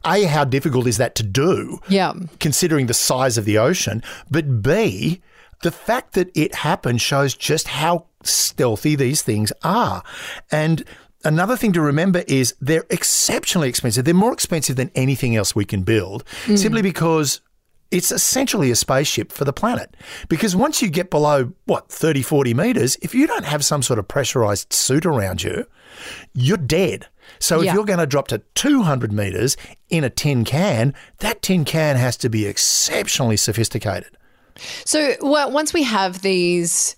A, 0.06 0.24
how 0.24 0.44
difficult 0.46 0.88
is 0.88 0.98
that 0.98 1.16
to 1.16 1.24
do? 1.24 1.80
Yeah. 1.90 2.14
Considering 2.40 2.86
the 2.86 2.94
size 2.94 3.38
of 3.38 3.46
the 3.46 3.58
ocean. 3.58 4.04
But 4.30 4.62
B, 4.62 5.22
the 5.66 5.72
fact 5.72 6.14
that 6.14 6.30
it 6.36 6.54
happened 6.54 7.02
shows 7.02 7.34
just 7.34 7.68
how 7.68 8.06
stealthy 8.22 8.96
these 8.96 9.24
things 9.24 9.52
are. 9.64 10.04
And 10.52 10.86
another 11.24 11.58
thing 11.58 11.74
to 11.74 11.82
remember 11.82 12.24
is 12.28 12.54
they're 12.62 12.86
exceptionally 12.92 13.68
expensive. 13.68 14.06
They're 14.06 14.14
more 14.14 14.32
expensive 14.32 14.76
than 14.76 14.92
anything 14.94 15.36
else 15.36 15.56
we 15.56 15.66
can 15.66 15.82
build 15.82 16.24
hmm. 16.46 16.56
simply 16.56 16.84
because 16.84 17.42
it's 17.90 18.12
essentially 18.12 18.70
a 18.70 18.76
spaceship 18.76 19.32
for 19.32 19.44
the 19.44 19.52
planet. 19.52 19.98
Because 20.30 20.56
once 20.56 20.84
you 20.84 20.90
get 20.92 21.10
below, 21.10 21.52
what, 21.66 21.90
30, 21.90 22.22
40 22.22 22.54
meters, 22.54 22.96
if 23.02 23.16
you 23.16 23.26
don't 23.26 23.46
have 23.46 23.66
some 23.66 23.82
sort 23.82 23.98
of 23.98 24.08
pressurized 24.08 24.72
suit 24.72 25.04
around 25.04 25.42
you, 25.42 25.66
you're 26.36 26.58
dead. 26.58 27.08
So 27.40 27.64
if 27.64 27.74
you're 27.74 27.86
going 27.86 27.98
to 27.98 28.06
drop 28.06 28.28
to 28.28 28.44
200 28.54 29.12
meters 29.12 29.58
in 29.90 30.04
a 30.04 30.12
tin 30.12 30.46
can, 30.46 30.94
that 31.20 31.42
tin 31.42 31.66
can 31.66 31.96
has 31.96 32.18
to 32.18 32.30
be 32.30 32.46
exceptionally 32.46 33.38
sophisticated. 33.38 34.16
So 34.86 35.16
well, 35.22 35.52
once 35.52 35.74
we 35.74 35.84
have 35.84 36.22
these 36.22 36.96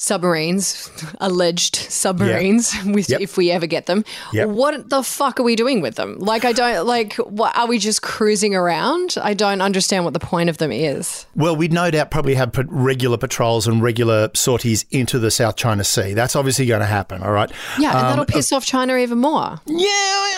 submarines, 0.00 0.90
alleged 1.20 1.76
submarines, 1.76 2.72
with, 2.86 3.10
Yep. 3.10 3.20
if 3.20 3.36
we 3.36 3.50
ever 3.50 3.66
get 3.66 3.86
them, 3.86 4.04
Yep. 4.32 4.48
what 4.48 4.88
the 4.88 5.02
fuck 5.02 5.38
are 5.38 5.42
we 5.42 5.56
doing 5.56 5.80
with 5.82 5.96
them? 5.96 6.18
Like, 6.18 6.44
I 6.44 6.52
don't 6.52 6.86
like. 6.86 7.14
What 7.16 7.54
are 7.58 7.66
we 7.66 7.78
just 7.78 8.00
cruising 8.00 8.54
around? 8.54 9.16
I 9.20 9.34
don't 9.34 9.60
understand 9.60 10.04
what 10.04 10.14
the 10.14 10.20
point 10.20 10.48
of 10.48 10.58
them 10.58 10.70
is. 10.72 11.26
Well, 11.34 11.54
we'd 11.56 11.72
no 11.72 11.90
doubt 11.90 12.10
probably 12.10 12.34
have 12.36 12.52
regular 12.68 13.18
patrols 13.18 13.66
and 13.66 13.82
regular 13.82 14.30
sorties 14.34 14.86
into 14.90 15.18
the 15.18 15.30
South 15.30 15.56
China 15.56 15.82
Sea. 15.84 16.14
That's 16.14 16.36
obviously 16.36 16.66
going 16.66 16.80
to 16.80 16.86
happen, 16.86 17.22
all 17.22 17.32
right? 17.32 17.50
Yeah, 17.78 17.90
and 17.90 17.98
Um, 17.98 18.04
that'll 18.10 18.24
piss 18.24 18.52
off 18.52 18.64
China 18.64 18.96
even 18.96 19.18
more. 19.18 19.60
Yeah, 19.66 20.36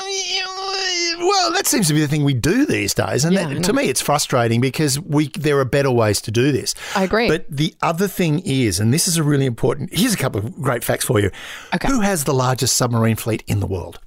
well, 1.18 1.52
that 1.52 1.66
seems 1.66 1.86
to 1.88 1.94
be 1.94 2.00
the 2.00 2.08
thing 2.08 2.24
we 2.24 2.32
do 2.34 2.64
these 2.64 2.94
days, 2.94 3.24
and 3.26 3.34
Yeah, 3.34 3.46
that, 3.52 3.64
to 3.64 3.72
me, 3.74 3.84
it's 3.84 4.00
frustrating 4.00 4.60
because 4.60 4.98
we 4.98 5.28
there 5.28 5.58
are 5.58 5.64
better 5.66 5.90
ways 5.90 6.20
to 6.22 6.30
do 6.30 6.50
this. 6.50 6.74
I 6.96 7.04
agree. 7.04 7.28
But 7.28 7.44
the 7.50 7.74
other 7.82 8.08
thing 8.08 8.40
is, 8.40 8.80
and 8.80 8.92
this 8.94 9.06
is 9.06 9.16
a 9.18 9.22
really 9.22 9.49
important. 9.50 9.90
Here's 9.92 10.14
a 10.14 10.16
couple 10.16 10.40
of 10.40 10.54
great 10.62 10.82
facts 10.84 11.04
for 11.04 11.20
you. 11.20 11.30
Okay. 11.74 11.88
Who 11.88 12.00
has 12.00 12.24
the 12.24 12.32
largest 12.34 12.76
submarine 12.76 13.16
fleet 13.16 13.42
in 13.46 13.60
the 13.60 13.66
world? 13.66 13.98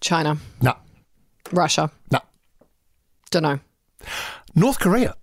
China, 0.00 0.36
No, 0.60 0.74
Russia, 1.52 1.90
no. 2.10 2.18
don't 3.30 3.42
know. 3.42 3.58
North 4.54 4.78
Korea. 4.78 5.14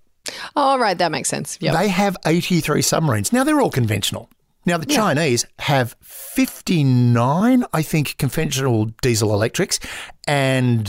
All 0.55 0.79
right, 0.79 0.97
that 0.97 1.11
makes 1.11 1.29
sense. 1.29 1.57
Yeah, 1.61 1.73
They 1.77 1.87
have 1.89 2.17
83 2.25 2.81
submarines. 2.81 3.31
Now, 3.31 3.43
they're 3.43 3.61
all 3.61 3.69
conventional. 3.69 4.29
Now, 4.65 4.77
the 4.77 4.85
Chinese 4.87 5.45
have 5.59 5.95
59, 6.01 7.63
I 7.73 7.81
think, 7.81 8.17
conventional 8.17 8.85
diesel 9.01 9.33
electrics, 9.33 9.79
and 10.27 10.87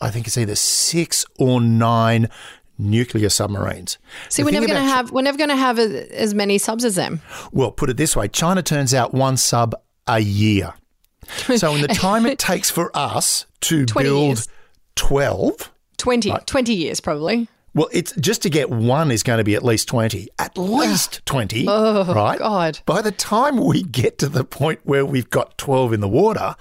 I 0.00 0.10
think 0.10 0.26
it's 0.26 0.38
either 0.38 0.54
six 0.56 1.24
or 1.38 1.60
nine 1.60 2.28
nuclear 2.82 3.28
submarines. 3.28 3.98
See, 4.28 4.42
The 4.42 4.46
we're 4.46 4.52
never 4.52 4.66
going 4.66 4.82
to 4.82 4.88
have 4.88 5.10
we're 5.10 5.22
never 5.22 5.38
going 5.38 5.50
to 5.50 5.56
have 5.56 5.78
a, 5.78 6.12
as 6.18 6.34
many 6.34 6.58
subs 6.58 6.84
as 6.84 6.96
them. 6.96 7.20
Well, 7.52 7.70
put 7.70 7.90
it 7.90 7.96
this 7.96 8.14
way 8.16 8.28
China 8.28 8.62
turns 8.62 8.92
out 8.94 9.14
one 9.14 9.36
sub 9.36 9.74
a 10.06 10.20
year. 10.20 10.74
So, 11.56 11.74
in 11.74 11.82
the 11.82 11.88
time 11.88 12.26
it 12.26 12.38
takes 12.50 12.70
for 12.70 12.90
us 12.96 13.46
to 13.62 13.86
build 13.86 14.26
years. 14.38 14.48
12, 14.96 15.72
20, 15.96 16.32
20 16.46 16.74
years 16.74 17.00
probably. 17.00 17.48
Well, 17.74 17.88
it's 17.90 18.12
just 18.16 18.42
to 18.42 18.50
get 18.50 18.68
one 18.68 19.10
is 19.10 19.22
going 19.22 19.38
to 19.38 19.44
be 19.44 19.54
at 19.54 19.64
least 19.64 19.88
20. 19.88 20.28
At 20.38 20.58
least 20.58 21.24
20, 21.24 21.66
right? 21.66 22.38
God. 22.38 22.80
By 22.84 23.00
the 23.00 23.12
time 23.12 23.56
we 23.56 23.82
get 23.82 24.18
to 24.18 24.28
the 24.28 24.44
point 24.44 24.80
where 24.82 25.06
we've 25.06 25.30
got 25.30 25.56
12 25.56 25.94
in 25.94 26.00
the 26.00 26.08
water, 26.08 26.54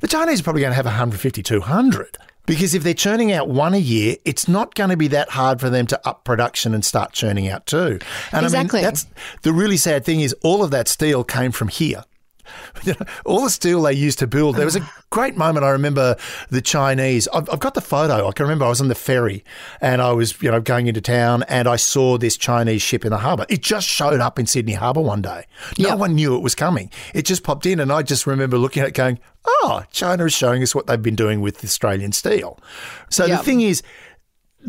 the 0.00 0.08
Chinese 0.08 0.40
are 0.40 0.42
probably 0.42 0.62
going 0.62 0.72
to 0.72 0.76
have 0.76 0.84
150, 0.86 1.40
200. 1.40 2.18
Because 2.46 2.74
if 2.74 2.82
they're 2.82 2.94
churning 2.94 3.32
out 3.32 3.48
one 3.48 3.74
a 3.74 3.78
year, 3.78 4.16
it's 4.24 4.48
not 4.48 4.74
going 4.74 4.90
to 4.90 4.96
be 4.96 5.08
that 5.08 5.30
hard 5.30 5.60
for 5.60 5.68
them 5.68 5.86
to 5.88 6.08
up 6.08 6.24
production 6.24 6.74
and 6.74 6.84
start 6.84 7.12
churning 7.12 7.48
out 7.48 7.66
two. 7.66 7.98
And 8.32 8.44
Exactly. 8.44 8.80
I 8.80 8.82
mean, 8.82 8.84
that's 8.84 9.06
the 9.42 9.52
really 9.52 9.76
sad 9.76 10.04
thing 10.04 10.20
is 10.20 10.34
all 10.42 10.62
of 10.62 10.70
that 10.70 10.88
steel 10.88 11.24
came 11.24 11.52
from 11.52 11.68
here. 11.68 12.04
All 13.24 13.42
the 13.44 13.50
steel 13.50 13.82
they 13.82 13.92
used 13.92 14.18
to 14.20 14.26
build. 14.26 14.56
There 14.56 14.64
was 14.64 14.76
a 14.76 14.88
great 15.10 15.36
moment. 15.36 15.64
I 15.64 15.70
remember 15.70 16.16
the 16.50 16.60
Chinese. 16.60 17.28
I've, 17.34 17.48
I've 17.50 17.60
got 17.60 17.74
the 17.74 17.80
photo. 17.80 18.28
I 18.28 18.32
can 18.32 18.44
remember 18.44 18.64
I 18.64 18.68
was 18.68 18.80
on 18.80 18.88
the 18.88 18.94
ferry 18.94 19.44
and 19.80 20.00
I 20.02 20.12
was, 20.12 20.40
you 20.42 20.50
know, 20.50 20.60
going 20.60 20.86
into 20.86 21.00
town 21.00 21.42
and 21.48 21.66
I 21.68 21.76
saw 21.76 22.18
this 22.18 22.36
Chinese 22.36 22.82
ship 22.82 23.04
in 23.04 23.10
the 23.10 23.18
harbour. 23.18 23.46
It 23.48 23.62
just 23.62 23.86
showed 23.88 24.20
up 24.20 24.38
in 24.38 24.46
Sydney 24.46 24.74
Harbour 24.74 25.00
one 25.00 25.22
day. 25.22 25.46
No 25.78 25.90
Yep. 25.90 25.98
one 25.98 26.14
knew 26.14 26.36
it 26.36 26.40
was 26.42 26.54
coming. 26.54 26.90
It 27.14 27.22
just 27.22 27.42
popped 27.42 27.66
in, 27.66 27.80
and 27.80 27.92
I 27.92 28.02
just 28.02 28.26
remember 28.26 28.58
looking 28.58 28.82
at 28.82 28.88
it, 28.88 28.94
going, 28.94 29.18
"Oh, 29.46 29.82
China 29.90 30.24
is 30.24 30.32
showing 30.32 30.62
us 30.62 30.74
what 30.74 30.86
they've 30.86 31.00
been 31.00 31.16
doing 31.16 31.40
with 31.40 31.62
Australian 31.64 32.12
steel." 32.12 32.58
So 33.10 33.24
Yep. 33.26 33.38
the 33.38 33.44
thing 33.44 33.60
is. 33.62 33.82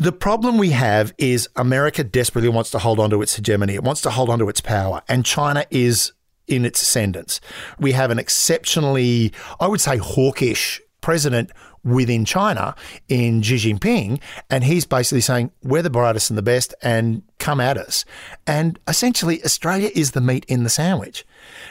The 0.00 0.12
problem 0.12 0.58
we 0.58 0.70
have 0.70 1.12
is 1.18 1.48
America 1.56 2.04
desperately 2.04 2.48
wants 2.48 2.70
to 2.70 2.78
hold 2.78 3.00
on 3.00 3.10
to 3.10 3.20
its 3.20 3.34
hegemony. 3.34 3.74
It 3.74 3.82
wants 3.82 4.00
to 4.02 4.10
hold 4.10 4.30
on 4.30 4.38
to 4.38 4.48
its 4.48 4.60
power, 4.60 5.02
and 5.08 5.24
China 5.24 5.64
is 5.72 6.12
in 6.48 6.64
its 6.64 6.82
ascendance. 6.82 7.40
We 7.78 7.92
have 7.92 8.10
an 8.10 8.18
exceptionally, 8.18 9.32
I 9.60 9.68
would 9.68 9.80
say, 9.80 9.98
hawkish 9.98 10.80
president 11.00 11.50
within 11.84 12.24
China 12.24 12.74
in 13.08 13.40
Xi 13.40 13.56
Jinping, 13.56 14.20
and 14.50 14.64
he's 14.64 14.84
basically 14.84 15.20
saying, 15.20 15.50
We're 15.62 15.82
the 15.82 15.90
brightest 15.90 16.30
and 16.30 16.36
the 16.36 16.42
best, 16.42 16.74
and 16.82 17.22
come 17.38 17.60
at 17.60 17.78
us. 17.78 18.04
And 18.46 18.78
essentially, 18.88 19.42
Australia 19.44 19.90
is 19.94 20.10
the 20.10 20.20
meat 20.20 20.44
in 20.46 20.64
the 20.64 20.70
sandwich. 20.70 21.24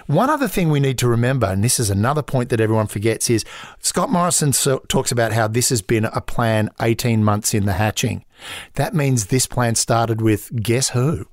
One 0.08 0.30
other 0.30 0.48
thing 0.48 0.70
we 0.70 0.80
need 0.80 0.98
to 1.00 1.08
remember, 1.08 1.48
and 1.48 1.63
this 1.63 1.80
is 1.80 1.90
another 1.90 2.24
point 2.24 2.50
that 2.50 2.62
everyone 2.62 2.88
forgets, 2.88 3.30
is 3.30 3.46
Scott 3.80 4.10
Morrison 4.10 4.54
so- 4.54 4.80
talks 4.88 5.12
about 5.12 5.34
how 5.34 5.48
this 5.48 5.70
has 5.70 5.82
been 5.82 6.06
a 6.06 6.22
plan 6.22 6.70
18 6.82 7.24
months 7.24 7.54
in 7.54 7.66
the 7.66 7.74
hatching. 7.74 8.26
That 8.76 8.94
means 8.94 9.28
this 9.28 9.46
plan 9.46 9.76
started 9.76 10.22
with 10.22 10.52
guess 10.63 10.90
who? 10.90 11.28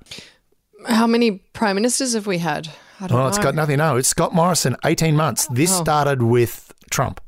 How 0.87 1.07
many 1.07 1.39
prime 1.53 1.77
ministers 1.77 2.13
have 2.15 2.27
we 2.27 2.39
had? 2.39 2.69
I 3.01 3.07
don't 3.07 3.17
Well, 3.17 3.25
know. 3.25 3.29
it's 3.29 3.39
got 3.39 3.55
nothing. 3.55 3.79
No, 3.79 3.97
it's 3.97 4.09
Scott 4.09 4.35
Morrison, 4.35 4.77
18 4.85 5.17
months. 5.17 5.47
This 5.51 5.73
Oh. 5.73 5.83
started 5.83 6.23
with 6.23 6.73
Trump. 6.91 7.21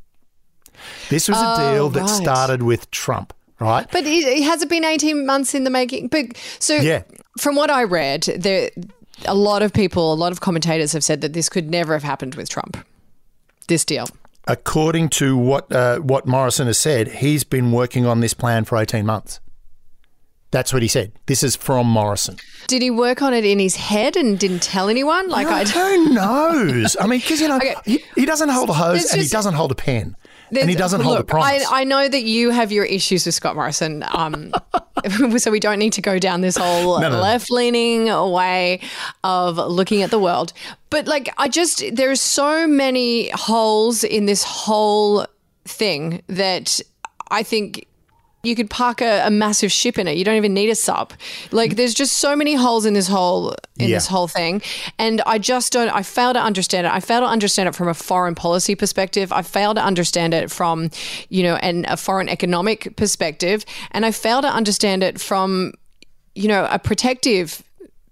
This 1.09 1.29
was 1.29 1.39
a 1.39 1.55
Oh, 1.59 1.73
deal 1.75 1.89
that 1.91 2.01
right. 2.03 2.09
started 2.11 2.63
with 2.63 2.91
Trump, 2.91 3.33
right? 3.59 3.87
But 3.91 4.05
it, 4.05 4.25
it 4.25 4.43
has 4.45 4.63
it 4.63 4.69
been 4.69 4.85
18 4.85 5.27
months 5.27 5.55
in 5.55 5.65
the 5.65 5.71
making? 5.71 6.09
But 6.09 6.27
so 6.59 6.75
Yeah. 6.77 7.03
from 7.41 7.57
what 7.57 7.71
I 7.71 7.83
read, 7.85 8.23
there 8.39 8.71
a 9.25 9.35
lot 9.35 9.63
of 9.63 9.73
people, 9.73 10.13
a 10.13 10.15
lot 10.15 10.31
of 10.33 10.41
commentators 10.41 10.93
have 10.93 11.03
said 11.03 11.23
that 11.23 11.33
this 11.33 11.49
could 11.49 11.71
never 11.71 11.95
have 11.95 12.03
happened 12.03 12.35
with 12.35 12.49
Trump. 12.51 12.77
This 13.69 13.85
deal. 13.85 14.07
According 14.47 15.09
to 15.09 15.37
what 15.37 15.73
uh, 15.73 15.97
what 15.99 16.27
Morrison 16.27 16.67
has 16.69 16.79
said, 16.79 17.09
he's 17.09 17.43
been 17.43 17.73
working 17.73 18.07
on 18.07 18.21
this 18.21 18.35
plan 18.35 18.65
for 18.65 18.79
18 18.79 19.05
months. 19.05 19.41
That's 20.53 20.73
what 20.73 20.81
he 20.83 20.89
said. 20.89 21.13
This 21.27 21.43
is 21.43 21.57
from 21.57 21.87
Morrison. 21.89 22.37
Did 22.69 22.81
he 22.81 22.91
work 22.91 23.21
on 23.21 23.35
it 23.35 23.45
in 23.45 23.59
his 23.59 23.77
head 23.77 24.17
and 24.17 24.39
didn't 24.39 24.63
tell 24.63 24.89
anyone? 24.89 25.29
Like 25.29 25.49
I 25.49 25.65
Who 25.65 26.15
knows? 26.15 26.97
I 27.01 27.07
mean, 27.07 27.19
because 27.21 27.41
you 27.41 27.49
know, 27.49 27.57
Okay. 27.57 27.75
he, 27.85 28.05
he 28.15 28.27
doesn't 28.27 28.49
hold 28.49 28.71
a 28.71 28.73
hose 28.73 29.01
There's 29.01 29.13
and 29.13 29.23
he 29.23 29.29
doesn't 29.29 29.55
hold 29.55 29.73
a 29.73 29.75
pen, 29.75 30.17
and 30.59 30.71
he 30.71 30.77
doesn't 30.77 31.01
hold 31.01 31.17
a 31.17 31.19
look, 31.19 31.29
promise. 31.29 31.67
I, 31.71 31.81
I 31.81 31.85
know 31.85 32.09
that 32.09 32.23
you 32.23 32.51
have 32.51 32.71
your 32.71 32.85
issues 32.85 33.27
with 33.27 33.35
Scott 33.35 33.57
Morrison, 33.57 34.05
um, 34.13 34.53
so 35.39 35.51
we 35.51 35.59
don't 35.61 35.79
need 35.81 35.93
to 35.95 36.01
go 36.03 36.19
down 36.19 36.41
this 36.43 36.57
whole 36.57 37.01
no, 37.01 37.09
no. 37.11 37.21
left-leaning 37.21 38.07
way 38.33 38.81
of 39.25 39.57
looking 39.59 40.03
at 40.03 40.11
the 40.11 40.19
world. 40.21 40.53
But 40.91 41.07
like, 41.09 41.29
I 41.39 41.49
just 41.49 41.83
there's 41.93 42.21
so 42.21 42.67
many 42.69 43.31
holes 43.31 44.05
in 44.05 44.27
this 44.27 44.45
whole 44.45 45.27
thing 45.65 46.23
that 46.29 46.81
I 47.33 47.43
think. 47.43 47.87
You 48.47 48.55
could 48.55 48.71
park 48.71 49.01
a, 49.01 49.27
a 49.27 49.31
massive 49.31 49.73
ship 49.73 49.99
in 49.99 50.07
it. 50.07 50.17
You 50.17 50.25
don't 50.25 50.37
even 50.37 50.55
need 50.55 50.71
a 50.71 50.75
sub. 50.75 51.13
Like, 51.51 51.77
there's 51.77 51.95
just 51.95 52.19
so 52.19 52.37
many 52.37 52.55
holes 52.55 52.87
in 52.87 52.95
this 52.95 53.09
whole 53.09 53.51
in 53.79 53.89
Yeah. 53.89 53.97
this 53.97 54.07
whole 54.07 54.29
thing, 54.29 54.63
and 54.99 55.21
I 55.27 55.39
just 55.39 55.73
don't. 55.73 55.89
I 55.91 56.03
fail 56.03 56.33
to 56.33 56.41
understand 56.41 56.87
it. 56.87 56.93
I 56.93 57.01
fail 57.01 57.21
to 57.21 57.27
understand 57.27 57.69
it 57.69 57.75
from 57.75 57.89
a 57.89 57.95
foreign 57.95 58.35
policy 58.35 58.75
perspective. 58.75 59.33
I 59.33 59.43
fail 59.43 59.75
to 59.75 59.83
understand 59.83 60.33
it 60.33 60.51
from, 60.51 60.91
you 61.29 61.43
know, 61.43 61.57
an, 61.57 61.85
a 61.89 61.97
foreign 61.97 62.29
economic 62.29 62.97
perspective, 62.97 63.65
and 63.91 64.07
I 64.07 64.13
fail 64.13 64.41
to 64.43 64.49
understand 64.49 65.03
it 65.03 65.21
from, 65.21 65.73
you 66.35 66.49
know, 66.49 66.69
a 66.71 66.79
protective 66.79 67.63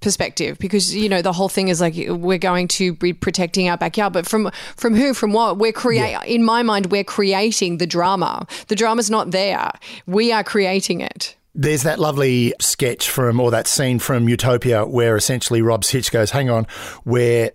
perspective 0.05 0.59
because 0.59 0.95
you 0.95 1.09
know 1.09 1.23
the 1.23 1.33
whole 1.33 1.49
thing 1.49 1.69
is 1.69 1.81
like 1.81 1.95
we're 1.97 2.39
going 2.39 2.69
to 2.69 2.95
be 2.95 3.13
protecting 3.13 3.69
our 3.69 3.77
backyard. 3.77 4.13
But 4.13 4.27
from 4.27 4.51
from 4.77 4.95
who 4.95 5.15
from 5.15 5.33
what? 5.33 5.59
We're 5.59 5.73
create 5.73 6.17
in 6.27 6.45
my 6.45 6.63
mind 6.63 6.93
we're 6.93 7.03
creating 7.03 7.79
the 7.79 7.87
drama. 7.87 8.47
The 8.69 8.77
drama's 8.77 9.11
not 9.11 9.33
there. 9.33 9.73
We 10.07 10.31
are 10.31 10.45
creating 10.45 11.01
it. 11.01 11.37
There's 11.57 11.85
that 11.85 12.01
lovely 12.01 12.53
sketch 12.61 13.09
from, 13.09 13.39
or 13.39 13.53
that 13.53 13.69
scene 13.69 14.01
from 14.01 14.29
Utopia 14.29 14.85
where 14.87 15.17
essentially 15.17 15.63
Rob 15.63 15.85
Sitch 15.85 16.11
goes, 16.11 16.33
hang 16.33 16.51
on, 16.51 16.67
we're 17.05 17.53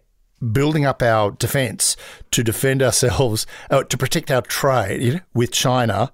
building 0.53 0.85
up 0.85 1.03
our 1.03 1.31
defense 1.31 1.97
to 2.31 2.41
defend 2.41 2.81
ourselves, 2.81 3.45
uh, 3.69 3.83
to 3.83 3.97
protect 3.97 4.31
our 4.31 4.41
trade 4.41 5.21
with 5.33 5.51
China 5.51 6.13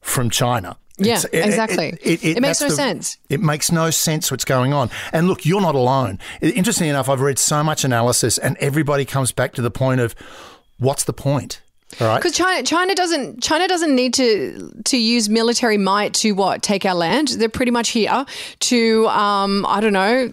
from 0.00 0.30
China. 0.30 0.78
Yeah, 0.98 1.20
it- 1.32 1.44
exactly. 1.46 1.98
It 2.02 2.40
makes 2.40 2.58
that's 2.58 2.62
no 2.62 2.68
sense. 2.68 3.18
It 3.28 3.40
makes 3.40 3.70
no 3.70 3.90
sense 3.90 4.30
what's 4.30 4.44
going 4.44 4.72
on. 4.72 4.90
And 5.12 5.28
look, 5.28 5.44
you're 5.44 5.60
not 5.60 5.74
alone. 5.74 6.18
Interestingly 6.40 6.88
enough, 6.88 7.08
I've 7.08 7.20
read 7.20 7.38
so 7.38 7.62
much 7.62 7.84
analysis, 7.84 8.38
and 8.38 8.56
everybody 8.60 9.04
comes 9.04 9.30
back 9.32 9.52
to 9.54 9.62
the 9.62 9.70
point 9.70 10.00
of 10.00 10.14
what's 10.78 11.04
the 11.04 11.12
point? 11.12 11.60
All 12.00 12.08
right. 12.08 12.16
because 12.16 12.32
China 12.36 12.64
China 12.64 12.94
doesn't 12.96 13.42
China 13.42 13.68
doesn't 13.68 13.94
need 13.94 14.12
to 14.14 14.72
to 14.86 14.96
use 14.98 15.28
military 15.28 15.78
might 15.78 16.14
to 16.14 16.32
what 16.32 16.60
take 16.60 16.84
our 16.84 16.94
land 16.96 17.28
they're 17.28 17.48
pretty 17.48 17.70
much 17.70 17.90
here 17.90 18.26
to 18.58 19.06
um 19.08 19.64
I 19.66 19.80
don't 19.80 19.92
know 19.92 20.32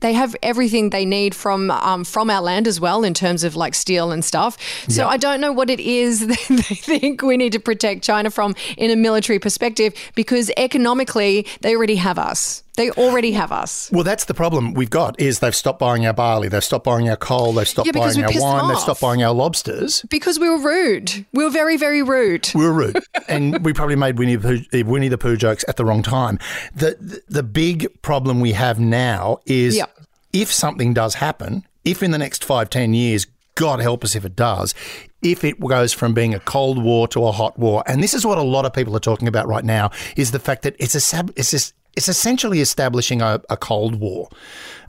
they 0.00 0.12
have 0.12 0.36
everything 0.42 0.90
they 0.90 1.04
need 1.04 1.34
from 1.34 1.70
um, 1.70 2.04
from 2.04 2.30
our 2.30 2.42
land 2.42 2.66
as 2.66 2.80
well 2.80 3.04
in 3.04 3.14
terms 3.14 3.44
of 3.44 3.56
like 3.56 3.74
steel 3.74 4.12
and 4.12 4.24
stuff. 4.24 4.56
So 4.88 5.02
Yeah. 5.02 5.08
I 5.08 5.16
don't 5.16 5.40
know 5.40 5.52
what 5.52 5.70
it 5.70 5.80
is 5.80 6.26
that 6.26 6.46
they 6.48 6.74
think 6.74 7.22
we 7.22 7.36
need 7.36 7.52
to 7.52 7.60
protect 7.60 8.02
China 8.02 8.30
from 8.30 8.54
in 8.76 8.90
a 8.90 8.96
military 8.96 9.38
perspective 9.38 9.94
because 10.14 10.50
economically 10.56 11.46
they 11.60 11.74
already 11.74 11.96
have 11.96 12.18
us. 12.18 12.62
They 12.76 12.90
already 12.92 13.32
have 13.32 13.52
us. 13.52 13.90
Well, 13.92 14.04
that's 14.04 14.26
the 14.26 14.34
problem 14.34 14.74
we've 14.74 14.90
got 14.90 15.18
is 15.18 15.38
they've 15.40 15.54
stopped 15.54 15.78
buying 15.78 16.06
our 16.06 16.12
barley, 16.12 16.48
they've 16.48 16.62
stopped 16.64 16.84
buying 16.84 17.08
our 17.08 17.16
coal, 17.16 17.52
they've 17.52 17.66
stopped 17.66 17.86
Yeah, 17.86 17.92
buying 17.92 18.22
our 18.22 18.30
wine, 18.40 18.68
they've 18.68 18.78
stopped 18.78 19.00
buying 19.00 19.22
our 19.22 19.32
lobsters. 19.34 20.02
Because 20.08 20.38
we 20.38 20.48
were 20.48 20.58
rude. 20.58 21.26
We 21.32 21.44
were 21.44 21.50
very, 21.50 21.76
very 21.76 22.02
rude. 22.02 22.50
We 22.54 22.64
were 22.64 22.72
rude, 22.72 22.98
and 23.28 23.64
we 23.64 23.72
probably 23.72 23.96
made 23.96 24.18
Winnie 24.18 24.36
the, 24.36 24.48
Pooh, 24.48 24.78
eh, 24.78 24.82
Winnie 24.82 25.08
the 25.08 25.18
Pooh 25.18 25.36
jokes 25.36 25.64
at 25.68 25.76
the 25.76 25.84
wrong 25.84 26.02
time. 26.02 26.38
The, 26.74 26.96
the 27.00 27.22
the 27.28 27.42
big 27.42 28.02
problem 28.02 28.40
we 28.40 28.52
have 28.52 28.78
now 28.78 29.38
is 29.46 29.76
Yeah. 29.76 29.86
if 30.32 30.52
something 30.52 30.92
does 30.94 31.14
happen, 31.14 31.64
if 31.84 32.02
in 32.02 32.10
the 32.10 32.18
next 32.18 32.44
five 32.44 32.68
ten 32.70 32.94
years, 32.94 33.26
God 33.54 33.80
help 33.80 34.04
us 34.04 34.14
if 34.14 34.24
it 34.26 34.36
does, 34.36 34.74
if 35.22 35.42
it 35.44 35.58
goes 35.58 35.92
from 35.94 36.12
being 36.12 36.34
a 36.34 36.40
cold 36.40 36.82
war 36.82 37.08
to 37.08 37.26
a 37.26 37.32
hot 37.32 37.58
war, 37.58 37.82
and 37.86 38.02
this 38.02 38.12
is 38.12 38.26
what 38.26 38.36
a 38.36 38.42
lot 38.42 38.66
of 38.66 38.74
people 38.74 38.94
are 38.94 39.00
talking 39.00 39.28
about 39.28 39.48
right 39.48 39.64
now, 39.64 39.90
is 40.14 40.30
the 40.32 40.38
fact 40.38 40.60
that 40.62 40.76
it's 40.78 40.94
a 40.94 41.00
sab- 41.00 41.32
it's 41.36 41.50
just, 41.52 41.72
it's 41.96 42.08
essentially 42.08 42.60
establishing 42.60 43.22
a, 43.22 43.40
a 43.50 43.56
cold 43.56 43.96
war 43.96 44.28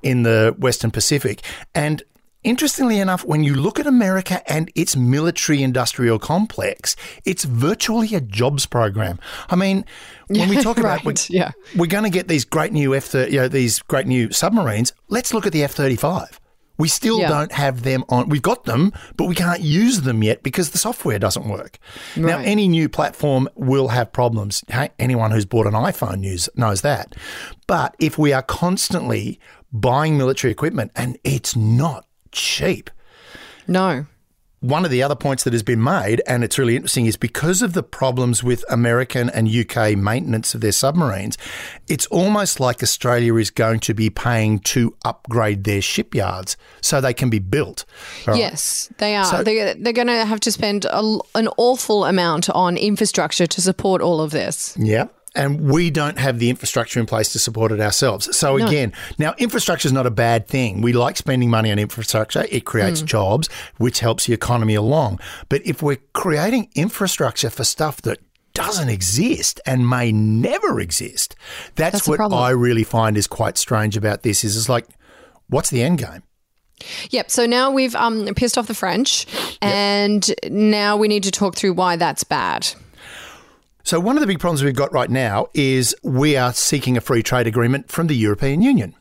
in 0.03 0.23
the 0.23 0.55
Western 0.59 0.91
Pacific, 0.91 1.41
and 1.73 2.03
Interestingly 2.43 2.99
enough, 2.99 3.25
when 3.25 3.43
you 3.43 3.55
look 3.55 3.77
at 3.77 3.87
America 3.87 4.41
and 4.49 4.71
its 4.73 4.95
military 4.95 5.61
industrial 5.61 6.17
complex, 6.17 6.95
it's 7.25 7.43
virtually 7.43 8.15
a 8.15 8.21
jobs 8.21 8.65
program. 8.65 9.19
I 9.49 9.57
mean, 9.57 9.83
when 10.27 10.47
we 10.47 10.55
talk 10.61 10.77
about 10.77 11.03
right, 11.03 11.29
we, 11.29 11.35
yeah. 11.35 11.51
we're 11.75 11.87
going 11.87 12.05
to 12.05 12.09
get 12.09 12.29
these 12.29 12.45
great 12.45 12.71
new 12.71 12.95
F 12.95 13.13
you 13.13 13.31
know 13.31 13.47
these 13.49 13.79
great 13.79 14.07
new 14.07 14.31
submarines. 14.31 14.93
Let's 15.09 15.33
look 15.33 15.45
at 15.45 15.51
the 15.51 15.63
F 15.63 15.73
thirty 15.73 15.97
five. 15.97 16.39
We 16.77 16.87
still 16.87 17.19
Yeah. 17.19 17.29
don't 17.29 17.51
have 17.51 17.83
them 17.83 18.03
on. 18.09 18.29
We've 18.29 18.41
got 18.41 18.65
them, 18.65 18.93
but 19.15 19.25
we 19.25 19.35
can't 19.35 19.61
use 19.61 20.01
them 20.01 20.21
yet 20.23 20.43
because 20.43 20.69
the 20.69 20.77
software 20.77 21.17
doesn't 21.19 21.47
work. 21.47 21.79
Now, 22.15 22.37
any 22.39 22.67
new 22.67 22.87
platform 22.89 23.49
will 23.55 23.87
have 23.89 24.11
problems. 24.13 24.63
Anyone 24.99 25.31
who's 25.31 25.45
bought 25.45 25.65
an 25.67 25.73
iPhone 25.73 26.19
knows, 26.21 26.49
knows 26.55 26.81
that. 26.81 27.15
But 27.67 27.95
if 27.99 28.17
we 28.17 28.31
are 28.33 28.43
constantly 28.43 29.39
buying 29.71 30.17
military 30.17 30.51
equipment, 30.51 30.91
and 30.95 31.17
it's 31.23 31.55
not 31.55 32.05
cheap, 32.31 32.89
No. 33.67 34.05
One 34.59 34.85
of 34.85 34.91
the 34.91 35.03
other 35.03 35.15
points 35.15 35.43
that 35.43 35.53
has 35.53 35.61
been 35.61 35.83
made, 35.83 36.21
and 36.25 36.43
it's 36.43 36.57
really 36.57 36.75
interesting, 36.75 37.05
is 37.05 37.15
because 37.15 37.61
of 37.61 37.73
the 37.73 37.83
problems 37.83 38.43
with 38.43 38.65
American 38.69 39.29
and 39.29 39.47
UK 39.47 39.95
maintenance 39.95 40.55
of 40.55 40.61
their 40.61 40.71
submarines, 40.71 41.37
it's 41.87 42.07
almost 42.07 42.59
like 42.59 42.81
Australia 42.81 43.35
is 43.35 43.51
going 43.51 43.79
to 43.81 43.93
be 43.93 44.09
paying 44.09 44.59
to 44.59 44.95
upgrade 45.05 45.63
their 45.63 45.81
shipyards 45.81 46.57
so 46.81 46.99
they 46.99 47.13
can 47.13 47.29
be 47.29 47.39
built. 47.39 47.85
Right? 48.25 48.37
Yes, 48.39 48.91
they 48.97 49.15
are. 49.15 49.25
So- 49.25 49.43
they, 49.43 49.75
they're 49.77 49.93
going 49.93 50.07
to 50.07 50.25
have 50.25 50.39
to 50.41 50.51
spend 50.51 50.85
a, 50.85 51.19
an 51.35 51.49
awful 51.57 52.05
amount 52.05 52.49
on 52.49 52.77
infrastructure 52.77 53.45
to 53.47 53.61
support 53.61 54.01
all 54.01 54.21
of 54.21 54.31
this. 54.31 54.75
Yeah. 54.79 55.07
And 55.37 55.69
we 55.69 55.89
don't 55.91 56.17
have 56.19 56.39
the 56.39 56.49
infrastructure 56.49 56.99
in 56.99 57.05
place 57.05 57.31
to 57.33 57.39
support 57.39 57.71
it 57.71 57.79
ourselves. 57.79 58.35
So 58.35 58.57
No. 58.57 58.65
again, 58.67 58.91
now 59.17 59.35
infrastructure 59.37 59.87
is 59.87 59.93
not 59.93 60.05
a 60.05 60.11
bad 60.11 60.47
thing. 60.47 60.81
We 60.81 60.91
like 60.93 61.15
spending 61.15 61.49
money 61.49 61.71
on 61.71 61.79
infrastructure. 61.79 62.45
It 62.49 62.65
creates 62.65 63.01
jobs, 63.01 63.47
which 63.77 63.99
helps 63.99 64.25
the 64.25 64.33
economy 64.33 64.75
along. 64.75 65.19
But 65.47 65.61
if 65.65 65.81
we're 65.81 65.99
creating 66.13 66.69
infrastructure 66.75 67.49
for 67.49 67.63
stuff 67.63 68.01
that 68.01 68.19
doesn't 68.53 68.89
exist 68.89 69.61
and 69.65 69.87
may 69.87 70.11
never 70.11 70.79
exist, 70.79 71.35
that's, 71.75 72.05
That's 72.05 72.07
what. 72.07 72.33
I 72.33 72.49
really 72.49 72.83
find 72.83 73.15
is 73.15 73.27
quite 73.27 73.57
strange 73.57 73.95
about 73.95 74.23
this. 74.23 74.43
Is 74.43 74.57
it's 74.57 74.67
like, 74.67 74.87
what's 75.47 75.69
the 75.69 75.83
end 75.83 75.99
game? 75.99 76.23
Yep. 77.09 77.31
So 77.31 77.45
now 77.45 77.71
we've 77.71 77.95
um, 77.95 78.25
pissed 78.35 78.57
off 78.57 78.67
the 78.67 78.73
French, 78.73 79.25
and 79.61 80.33
now 80.49 80.97
we 80.97 81.07
need 81.07 81.23
to 81.23 81.31
talk 81.31 81.55
through 81.55 81.73
why 81.73 81.95
that's 81.95 82.23
bad. 82.23 82.67
So, 83.87 84.01
one 84.01 84.17
of 84.17 84.21
the 84.21 84.27
big 84.27 84.41
problems 84.41 84.65
we've 84.65 84.75
got 84.75 84.91
right 84.91 85.09
now 85.09 85.47
is 85.53 85.95
we 86.03 86.35
are 86.35 86.51
seeking 86.51 86.97
a 86.97 87.01
free 87.01 87.23
trade 87.23 87.47
agreement 87.47 87.89
from 87.89 88.07
the 88.07 88.15
European 88.17 88.61
Union. 88.61 88.93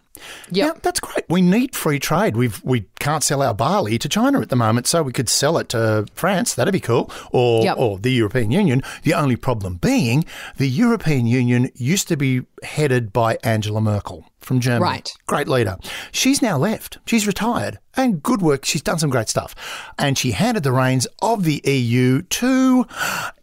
Yeah, 0.49 0.75
that's 0.81 1.01
great. 1.01 1.25
We 1.29 1.42
need 1.42 1.75
free 1.75 1.99
trade. 1.99 2.37
We've 2.37 2.62
we 2.62 2.87
can't 3.01 3.25
sell 3.25 3.42
our 3.42 3.53
barley 3.53 3.99
to 3.99 4.09
China 4.09 4.40
at 4.40 4.49
the 4.49 4.55
moment, 4.55 4.87
so 4.87 5.03
we 5.03 5.12
could 5.12 5.29
sell 5.29 5.59
it 5.59 5.70
to 5.70 6.07
France. 6.14 6.55
That'd 6.55 6.70
be 6.72 6.79
cool, 6.79 7.11
or 7.33 7.64
Yep. 7.64 7.77
or 7.79 7.99
the 7.99 8.12
European 8.12 8.53
Union. 8.53 8.81
The 9.03 9.12
only 9.14 9.35
problem 9.35 9.75
being 9.75 10.25
the 10.57 10.68
European 10.68 11.27
Union 11.27 11.68
used 11.75 12.07
to 12.07 12.16
be 12.16 12.42
headed 12.62 13.12
by 13.12 13.38
Angela 13.42 13.81
Merkel 13.81 14.25
from 14.40 14.61
Germany. 14.61 14.85
Right. 14.85 15.12
Great 15.27 15.49
leader. 15.49 15.79
She's 16.12 16.40
now 16.40 16.59
left. 16.59 16.99
She's 17.07 17.27
retired. 17.27 17.81
And 17.94 18.22
good 18.22 18.40
work. 18.40 18.64
She's 18.64 18.83
done 18.83 19.01
some 19.01 19.11
great 19.11 19.29
stuff. 19.29 19.53
And 19.99 20.16
she 20.16 20.31
handed 20.31 20.62
the 20.62 20.70
reins 20.70 21.09
of 21.20 21.42
the 21.42 21.61
EU 21.64 22.22
to 22.22 22.87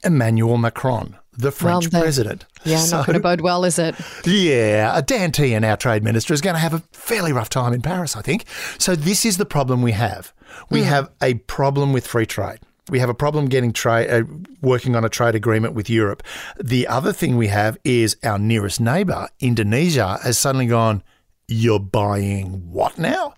Emmanuel 0.06 0.58
Macron, 0.58 1.18
the 1.38 1.52
French 1.52 1.86
the- 1.90 2.00
president. 2.00 2.46
Yeah, 2.64 2.78
So- 2.80 2.98
not 2.98 3.08
going 3.08 3.16
to 3.16 3.20
bode 3.24 3.42
well, 3.42 3.66
is 3.66 3.78
it? 3.80 3.96
yeah, 4.26 5.02
Dan 5.02 5.32
Tehan, 5.32 5.68
our 5.70 5.78
trade 5.78 6.04
minister, 6.04 6.34
is 6.34 6.42
going 6.42 6.56
to 6.56 6.60
have 6.60 6.74
a 6.74 6.82
fairly 6.92 7.34
rough 7.34 7.50
time 7.50 7.74
in 7.74 7.82
Paris, 7.82 8.16
I 8.16 8.22
think. 8.22 8.46
So 8.78 8.96
this 8.96 9.26
is 9.26 9.38
the 9.38 9.46
problem 9.46 9.82
we 9.82 9.92
have. 9.94 10.34
We 10.70 10.84
have 10.84 11.10
a 11.22 11.36
problem 11.36 11.94
with 11.94 12.06
free 12.08 12.26
trade. 12.26 12.60
We 12.90 13.00
have 13.00 13.10
a 13.10 13.14
problem 13.14 13.46
getting 13.48 13.72
trade, 13.74 14.10
uh, 14.10 14.24
working 14.62 14.96
on 14.96 15.04
a 15.06 15.10
trade 15.10 15.36
agreement 15.36 15.74
with 15.74 15.90
Europe. 15.90 16.22
The 16.62 16.86
other 16.88 17.14
thing 17.14 17.38
we 17.38 17.48
have 17.48 17.78
is 17.84 18.18
our 18.24 18.38
nearest 18.38 18.80
neighbour, 18.82 19.30
Indonesia, 19.40 20.20
has 20.24 20.38
suddenly 20.38 20.66
gone. 20.68 21.02
You're 21.48 21.80
buying 21.80 22.72
what 22.72 22.98
now? 22.98 23.34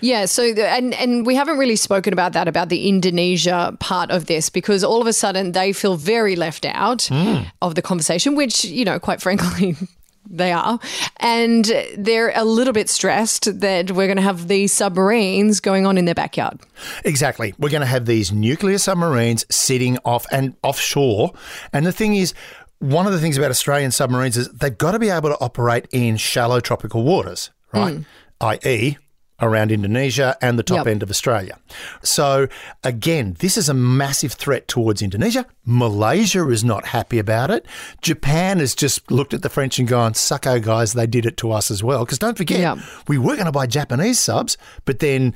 Yeah, 0.00 0.26
so 0.26 0.52
the, 0.52 0.68
and 0.68 0.94
and 0.94 1.26
we 1.26 1.34
haven't 1.34 1.58
really 1.58 1.76
spoken 1.76 2.12
about 2.12 2.32
that 2.32 2.48
about 2.48 2.68
the 2.68 2.88
Indonesia 2.88 3.76
part 3.80 4.10
of 4.10 4.26
this 4.26 4.50
because 4.50 4.82
all 4.82 5.00
of 5.00 5.06
a 5.06 5.12
sudden 5.12 5.52
they 5.52 5.72
feel 5.72 5.96
very 5.96 6.36
left 6.36 6.64
out 6.64 7.08
hmm. 7.10 7.42
of 7.60 7.74
the 7.74 7.82
conversation, 7.82 8.34
which 8.34 8.64
you 8.64 8.84
know, 8.84 8.98
quite 8.98 9.20
frankly. 9.20 9.76
They 10.30 10.52
are. 10.52 10.78
And 11.20 11.64
they're 11.96 12.32
a 12.34 12.44
little 12.44 12.72
bit 12.72 12.90
stressed 12.90 13.60
that 13.60 13.92
we're 13.92 14.06
going 14.06 14.16
to 14.16 14.22
have 14.22 14.48
these 14.48 14.72
submarines 14.72 15.60
going 15.60 15.86
on 15.86 15.96
in 15.96 16.04
their 16.04 16.14
backyard. 16.14 16.60
Exactly. 17.04 17.54
We're 17.58 17.70
going 17.70 17.80
to 17.80 17.86
have 17.86 18.04
these 18.04 18.30
nuclear 18.30 18.78
submarines 18.78 19.46
sitting 19.50 19.96
off 20.04 20.26
and 20.30 20.54
offshore. 20.62 21.32
And 21.72 21.86
the 21.86 21.92
thing 21.92 22.14
is, 22.14 22.34
one 22.78 23.06
of 23.06 23.12
the 23.12 23.20
things 23.20 23.38
about 23.38 23.50
Australian 23.50 23.90
submarines 23.90 24.36
is 24.36 24.48
they've 24.50 24.76
got 24.76 24.92
to 24.92 24.98
be 24.98 25.08
able 25.08 25.30
to 25.30 25.40
operate 25.40 25.86
in 25.92 26.16
shallow 26.16 26.60
tropical 26.60 27.02
waters, 27.04 27.50
right? 27.72 27.96
Hmm. 27.96 28.02
I.e., 28.40 28.98
around 29.40 29.70
Indonesia 29.70 30.36
and 30.42 30.58
the 30.58 30.62
top 30.62 30.78
Yep. 30.78 30.86
end 30.88 31.02
of 31.02 31.10
Australia. 31.10 31.56
So, 32.02 32.48
again, 32.82 33.36
this 33.38 33.56
is 33.56 33.68
a 33.68 33.74
massive 33.74 34.32
threat 34.32 34.66
towards 34.68 35.00
Indonesia. 35.02 35.46
Malaysia 35.64 36.48
is 36.48 36.64
not 36.64 36.86
happy 36.86 37.18
about 37.18 37.50
it. 37.50 37.64
Japan 38.02 38.58
has 38.58 38.74
just 38.74 39.10
looked 39.10 39.32
at 39.34 39.42
the 39.42 39.48
French 39.48 39.78
and 39.78 39.86
gone, 39.86 40.12
sucko, 40.14 40.60
guys, 40.62 40.92
they 40.94 41.06
did 41.06 41.24
it 41.26 41.36
to 41.38 41.52
us 41.52 41.70
as 41.70 41.82
well. 41.82 42.04
Because 42.04 42.18
don't 42.18 42.36
forget, 42.36 42.58
Yeah. 42.60 42.76
we 43.06 43.18
were 43.18 43.34
going 43.34 43.46
to 43.46 43.52
buy 43.52 43.66
Japanese 43.66 44.18
subs, 44.18 44.56
but 44.84 44.98
then, 44.98 45.34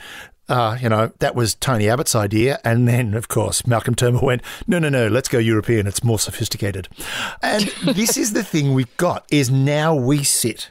uh, 0.48 0.76
you 0.80 0.88
know, 0.88 1.12
that 1.20 1.36
was 1.36 1.54
Tony 1.54 1.88
Abbott's 1.88 2.16
idea. 2.16 2.58
And 2.64 2.88
then, 2.88 3.14
of 3.14 3.28
course, 3.28 3.66
Malcolm 3.66 3.94
Turnbull 3.94 4.26
went, 4.26 4.42
no, 4.66 4.78
no, 4.80 4.88
no, 4.88 5.06
let's 5.06 5.28
go 5.28 5.38
European. 5.38 5.86
It's 5.86 6.02
more 6.02 6.18
sophisticated. 6.18 6.88
And 7.40 7.62
this 7.94 8.16
is 8.16 8.32
the 8.32 8.42
thing 8.42 8.74
we've 8.74 8.94
got 8.96 9.24
is 9.30 9.48
now 9.50 9.94
we 9.94 10.24
sit 10.24 10.70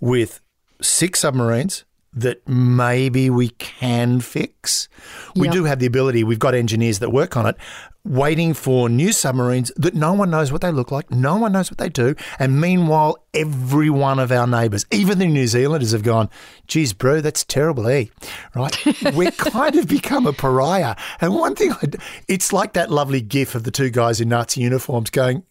with 0.00 0.40
six 0.82 1.20
submarines 1.20 1.84
that 2.16 2.46
maybe 2.48 3.30
we 3.30 3.50
can 3.50 4.20
fix. 4.20 4.88
We 5.36 5.46
Yep. 5.46 5.52
do 5.54 5.64
have 5.64 5.78
the 5.78 5.86
ability, 5.86 6.24
we've 6.24 6.38
got 6.38 6.54
engineers 6.54 6.98
that 7.00 7.10
work 7.12 7.36
on 7.36 7.46
it, 7.46 7.56
waiting 8.04 8.54
for 8.54 8.88
new 8.88 9.12
submarines 9.12 9.70
that 9.76 9.94
no 9.94 10.12
one 10.14 10.30
knows 10.30 10.50
what 10.50 10.60
they 10.62 10.70
look 10.70 10.90
like, 10.90 11.10
no 11.10 11.36
one 11.36 11.52
knows 11.52 11.70
what 11.70 11.78
they 11.78 11.88
do. 11.88 12.14
And 12.38 12.60
meanwhile, 12.60 13.18
every 13.34 13.90
one 13.90 14.18
of 14.18 14.32
our 14.32 14.46
neighbours, 14.46 14.86
even 14.90 15.18
the 15.18 15.26
New 15.26 15.46
Zealanders, 15.46 15.92
have 15.92 16.02
gone, 16.02 16.30
geez, 16.66 16.92
bro, 16.92 17.20
that's 17.20 17.44
terrible, 17.44 17.86
eh? 17.88 18.06
Right? 18.54 18.76
We're 19.14 19.30
kind 19.32 19.76
of 19.76 19.86
become 19.88 20.26
a 20.26 20.32
pariah. 20.32 20.96
And 21.20 21.34
one 21.34 21.54
thing, 21.54 21.72
I 21.72 21.88
it's 22.28 22.52
like 22.52 22.72
that 22.74 22.90
lovely 22.90 23.20
gif 23.20 23.54
of 23.54 23.64
the 23.64 23.70
two 23.70 23.90
guys 23.90 24.20
in 24.20 24.28
Nazi 24.28 24.60
uniforms 24.62 25.10
going, 25.10 25.42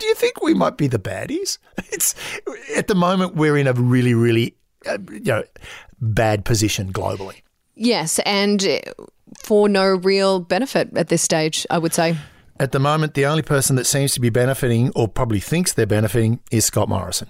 do 0.00 0.06
you 0.06 0.14
think 0.14 0.42
we 0.42 0.52
might 0.54 0.76
be 0.76 0.88
the 0.88 0.98
baddies? 0.98 1.58
It's 1.92 2.14
at 2.76 2.88
the 2.88 2.94
moment 2.94 3.36
we're 3.36 3.56
in 3.56 3.66
a 3.66 3.72
really, 3.74 4.14
really, 4.14 4.56
uh, 4.86 4.98
you 5.10 5.20
know, 5.20 5.44
bad 6.00 6.44
position 6.44 6.92
globally. 6.92 7.42
Yes, 7.74 8.18
and 8.20 8.80
for 9.38 9.68
no 9.68 9.86
real 9.86 10.40
benefit 10.40 10.96
at 10.96 11.08
this 11.08 11.22
stage, 11.22 11.66
I 11.70 11.78
would 11.78 11.94
say. 11.94 12.16
At 12.60 12.72
the 12.72 12.78
moment, 12.78 13.14
the 13.14 13.26
only 13.26 13.42
person 13.42 13.76
that 13.76 13.86
seems 13.86 14.12
to 14.14 14.20
be 14.20 14.30
benefiting, 14.30 14.92
or 14.94 15.08
probably 15.08 15.40
thinks 15.40 15.72
they're 15.72 15.86
benefiting, 15.86 16.40
is 16.50 16.64
Scott 16.64 16.88
Morrison. 16.88 17.28